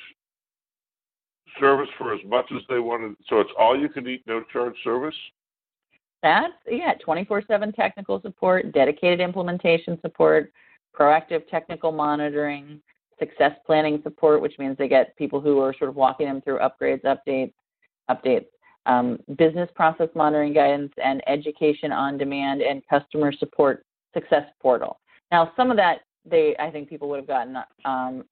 service 1.59 1.89
for 1.97 2.13
as 2.13 2.19
much 2.25 2.45
as 2.55 2.61
they 2.69 2.79
wanted. 2.79 3.15
So 3.29 3.39
it's 3.39 3.51
all 3.57 3.79
you 3.79 3.89
can 3.89 4.07
eat, 4.07 4.23
no 4.25 4.43
charge 4.51 4.75
service. 4.83 5.15
That's 6.21 6.53
yeah, 6.69 6.93
24/7 7.05 7.75
technical 7.75 8.21
support, 8.21 8.71
dedicated 8.71 9.19
implementation 9.19 9.99
support, 10.01 10.51
proactive 10.97 11.47
technical 11.49 11.91
monitoring, 11.91 12.81
success 13.19 13.53
planning 13.65 13.99
support, 14.03 14.41
which 14.41 14.57
means 14.59 14.77
they 14.77 14.87
get 14.87 15.15
people 15.17 15.39
who 15.39 15.59
are 15.59 15.73
sort 15.77 15.89
of 15.89 15.95
walking 15.95 16.27
them 16.27 16.41
through 16.41 16.59
upgrades, 16.59 17.01
updates, 17.03 17.53
updates, 18.09 18.45
um, 18.85 19.17
business 19.37 19.69
process 19.75 20.09
monitoring 20.15 20.53
guidance, 20.53 20.91
and 21.03 21.21
education 21.27 21.91
on 21.91 22.17
demand 22.17 22.61
and 22.61 22.81
customer 22.89 23.31
support 23.31 23.85
success 24.13 24.45
portal. 24.61 24.99
Now, 25.31 25.51
some 25.55 25.71
of 25.71 25.77
that 25.77 26.01
they 26.25 26.55
I 26.57 26.71
think 26.71 26.89
people 26.89 27.09
would 27.09 27.17
have 27.17 27.27
gotten 27.27 27.57
um, 27.85 28.23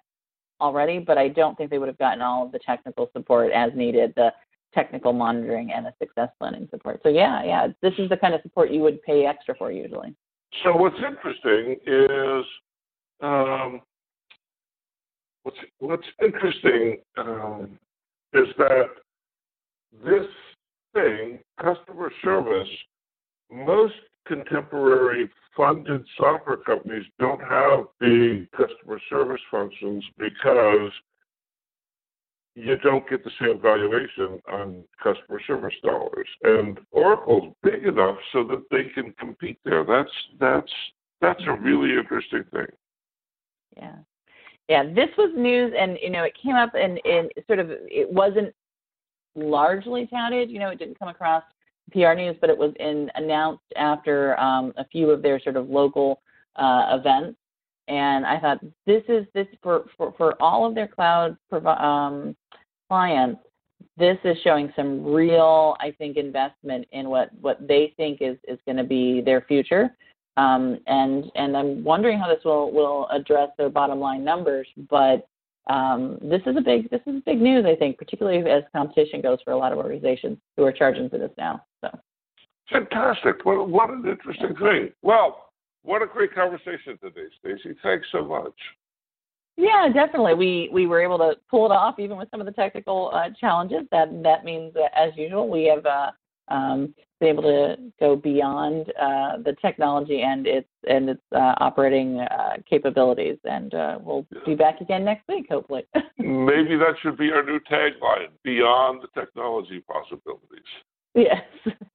already, 0.60 1.00
but 1.00 1.18
I 1.18 1.28
don't 1.28 1.58
think 1.58 1.70
they 1.70 1.78
would 1.78 1.88
have 1.88 1.98
gotten 1.98 2.22
all 2.22 2.46
of 2.46 2.52
the 2.52 2.60
technical 2.60 3.10
support 3.14 3.52
as 3.52 3.72
needed, 3.76 4.14
the 4.16 4.32
technical 4.74 5.12
monitoring 5.12 5.72
and 5.72 5.86
the 5.86 5.94
success 6.00 6.30
planning 6.40 6.68
support. 6.72 7.02
So 7.04 7.10
yeah, 7.10 7.44
yeah, 7.44 7.68
this 7.82 7.94
is 7.98 8.10
the 8.10 8.18
kind 8.18 8.34
of 8.34 8.42
support 8.42 8.72
you 8.72 8.82
would 8.82 9.02
pay 9.02 9.26
extra 9.26 9.56
for 9.56 9.72
usually. 9.72 10.16
So 10.64 10.76
what's 10.76 10.98
interesting 10.98 11.78
is 11.88 12.46
um, 13.22 13.82
what's 15.44 15.58
what's 15.80 16.08
interesting 16.22 16.98
um, 17.18 17.80
is 18.34 18.48
that 18.58 18.86
this 20.04 20.28
thing, 20.94 21.40
customer 21.62 22.12
service, 22.24 22.70
most 23.52 23.94
contemporary 24.28 25.30
funded 25.56 26.06
software 26.18 26.58
companies 26.58 27.06
don't 27.20 27.42
have 27.42 27.86
the 28.00 28.48
customer 28.56 29.00
service 29.10 29.42
functions 29.50 30.04
because 30.18 30.92
you 32.56 32.78
don't 32.78 33.08
get 33.10 33.24
the 33.24 33.32
same 33.40 33.62
valuation 33.62 34.42
on 34.52 34.84
customer 35.02 35.42
service 35.48 35.74
dollars. 35.84 36.28
And 36.44 36.80
Oracle's 36.92 37.54
big 37.64 37.86
enough 37.86 38.18
so 38.34 38.44
that 38.46 38.64
they 38.70 38.86
can 38.94 39.14
compete 39.14 39.60
there. 39.64 39.86
That's 39.86 40.12
that's 40.40 40.72
that's 41.22 41.42
a 41.48 41.54
really 41.54 41.98
interesting 41.98 42.44
thing. 42.52 42.68
Yeah. 43.78 43.96
Yeah, 44.68 44.84
this 44.84 45.10
was 45.18 45.32
news 45.36 45.74
and 45.78 45.98
you 46.02 46.10
know, 46.10 46.24
it 46.24 46.34
came 46.42 46.56
up 46.56 46.74
and, 46.76 47.00
and 47.06 47.32
sort 47.48 47.60
of 47.60 47.70
it 47.72 48.12
wasn't 48.12 48.54
largely 49.36 50.08
touted, 50.08 50.50
you 50.50 50.60
know, 50.60 50.70
it 50.70 50.80
didn't 50.80 51.00
come 51.00 51.08
across 51.08 51.44
PR 51.92 52.14
news, 52.14 52.36
but 52.42 52.50
it 52.50 52.58
was 52.58 52.74
in 52.80 53.10
announced 53.16 53.64
after 53.76 54.40
um, 54.40 54.74
a 54.78 54.86
few 54.86 55.10
of 55.10 55.22
their 55.22 55.40
sort 55.40 55.56
of 55.58 55.70
local 55.70 56.22
uh, 56.58 56.98
events 57.00 57.38
and 57.92 58.26
I 58.26 58.40
thought 58.40 58.60
this 58.88 59.04
is 59.10 59.26
this 59.34 59.48
for 59.62 59.84
for, 59.98 60.14
for 60.18 60.42
all 60.42 60.66
of 60.66 60.74
their 60.74 60.88
cloud 60.88 61.38
um, 61.52 62.36
clients. 62.90 63.42
This 63.98 64.18
is 64.24 64.38
showing 64.44 64.72
some 64.76 65.04
real, 65.04 65.76
I 65.82 65.92
think, 65.98 66.16
investment 66.16 66.88
in 66.94 67.10
what 67.10 67.30
what 67.42 67.68
they 67.68 67.94
think 67.98 68.22
is 68.22 68.38
is 68.48 68.58
going 68.66 68.78
to 68.78 68.86
be 68.86 69.20
their 69.20 69.42
future. 69.42 69.94
Um, 70.38 70.80
and 70.88 71.26
and 71.36 71.58
I'm 71.58 71.84
wondering 71.84 72.18
how 72.18 72.30
this 72.30 72.44
will 72.46 72.72
will 72.72 73.10
address 73.10 73.50
their 73.58 73.70
bottom 73.70 74.00
line 74.00 74.24
numbers. 74.24 74.68
But 74.90 75.28
um, 75.70 76.18
this 76.22 76.42
is 76.46 76.56
a 76.56 76.62
big 76.62 76.90
this 76.92 77.02
is 77.06 77.22
big 77.26 77.42
news, 77.42 77.66
I 77.66 77.76
think, 77.76 77.98
particularly 77.98 78.50
as 78.50 78.64
competition 78.74 79.20
goes 79.22 79.40
for 79.44 79.52
a 79.52 79.58
lot 79.58 79.74
of 79.74 79.78
organizations 79.78 80.38
who 80.56 80.64
are 80.64 80.72
charging 80.72 81.10
for 81.10 81.18
this 81.18 81.32
now. 81.38 81.66
So 81.82 81.90
fantastic! 82.72 83.44
What 83.44 83.68
what 83.68 83.90
an 83.90 84.08
interesting 84.08 84.56
thing. 84.56 84.94
Well, 85.02 85.51
what 85.84 86.02
a 86.02 86.06
great 86.06 86.34
conversation 86.34 86.98
today, 87.02 87.28
Stacey. 87.40 87.76
Thanks 87.84 88.08
so 88.12 88.26
much. 88.26 88.54
Yeah, 89.58 89.90
definitely. 89.94 90.34
We 90.34 90.70
we 90.72 90.88
were 90.88 91.02
able 91.02 91.18
to 91.20 91.36
pull 91.50 91.66
it 91.66 91.72
off 91.72 92.00
even 92.00 92.18
with 92.18 92.30
some 92.32 92.40
of 92.40 92.46
the 92.46 92.54
technical 92.54 93.12
uh, 93.14 93.30
challenges. 93.40 93.82
That 93.92 94.24
that 94.24 94.44
means 94.46 94.74
that, 94.74 94.92
as 94.96 95.12
usual, 95.16 95.50
we 95.50 95.66
have 95.66 95.86
uh, 95.86 96.12
um, 96.48 96.96
been 97.20 97.30
able 97.30 97.44
to 97.44 97.78
go 98.00 98.16
beyond 98.16 98.90
uh, 99.00 99.38
the 99.44 99.56
technology 99.62 100.22
and 100.22 100.48
its 100.48 100.68
and 100.88 101.10
its 101.10 101.22
uh, 101.36 101.56
operating 101.58 102.22
uh, 102.22 102.58
capabilities. 102.68 103.38
And 103.44 103.74
uh, 103.74 104.00
we'll 104.02 104.26
be 104.46 104.56
back 104.56 104.82
again 104.82 105.04
next 105.04 105.28
week, 105.28 105.48
hopefully. 105.50 105.84
Maybe 106.18 106.78
that 106.78 106.96
should 107.02 107.18
be 107.18 107.32
our 107.32 107.44
new 107.44 107.60
tagline: 107.60 108.30
Beyond 108.44 109.04
the 109.04 109.20
technology 109.20 109.82
possibilities. 109.82 110.64
Yes. 111.14 111.44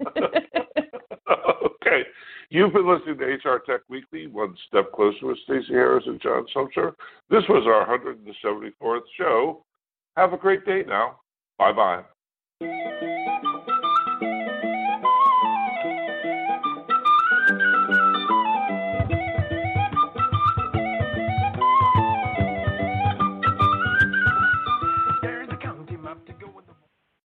You've 2.50 2.72
been 2.72 2.88
listening 2.88 3.18
to 3.18 3.24
HR 3.24 3.60
Tech 3.66 3.80
Weekly, 3.88 4.26
one 4.26 4.56
step 4.68 4.92
closer 4.92 5.26
with 5.26 5.38
Stacey 5.44 5.72
Harris 5.72 6.04
and 6.06 6.20
John 6.20 6.46
Sumser. 6.54 6.92
This 7.28 7.42
was 7.48 7.66
our 7.66 7.98
174th 7.98 9.00
show. 9.18 9.64
Have 10.16 10.32
a 10.32 10.36
great 10.36 10.64
day 10.64 10.84
now. 10.86 11.20
Bye 11.58 11.72
bye. 11.72 13.12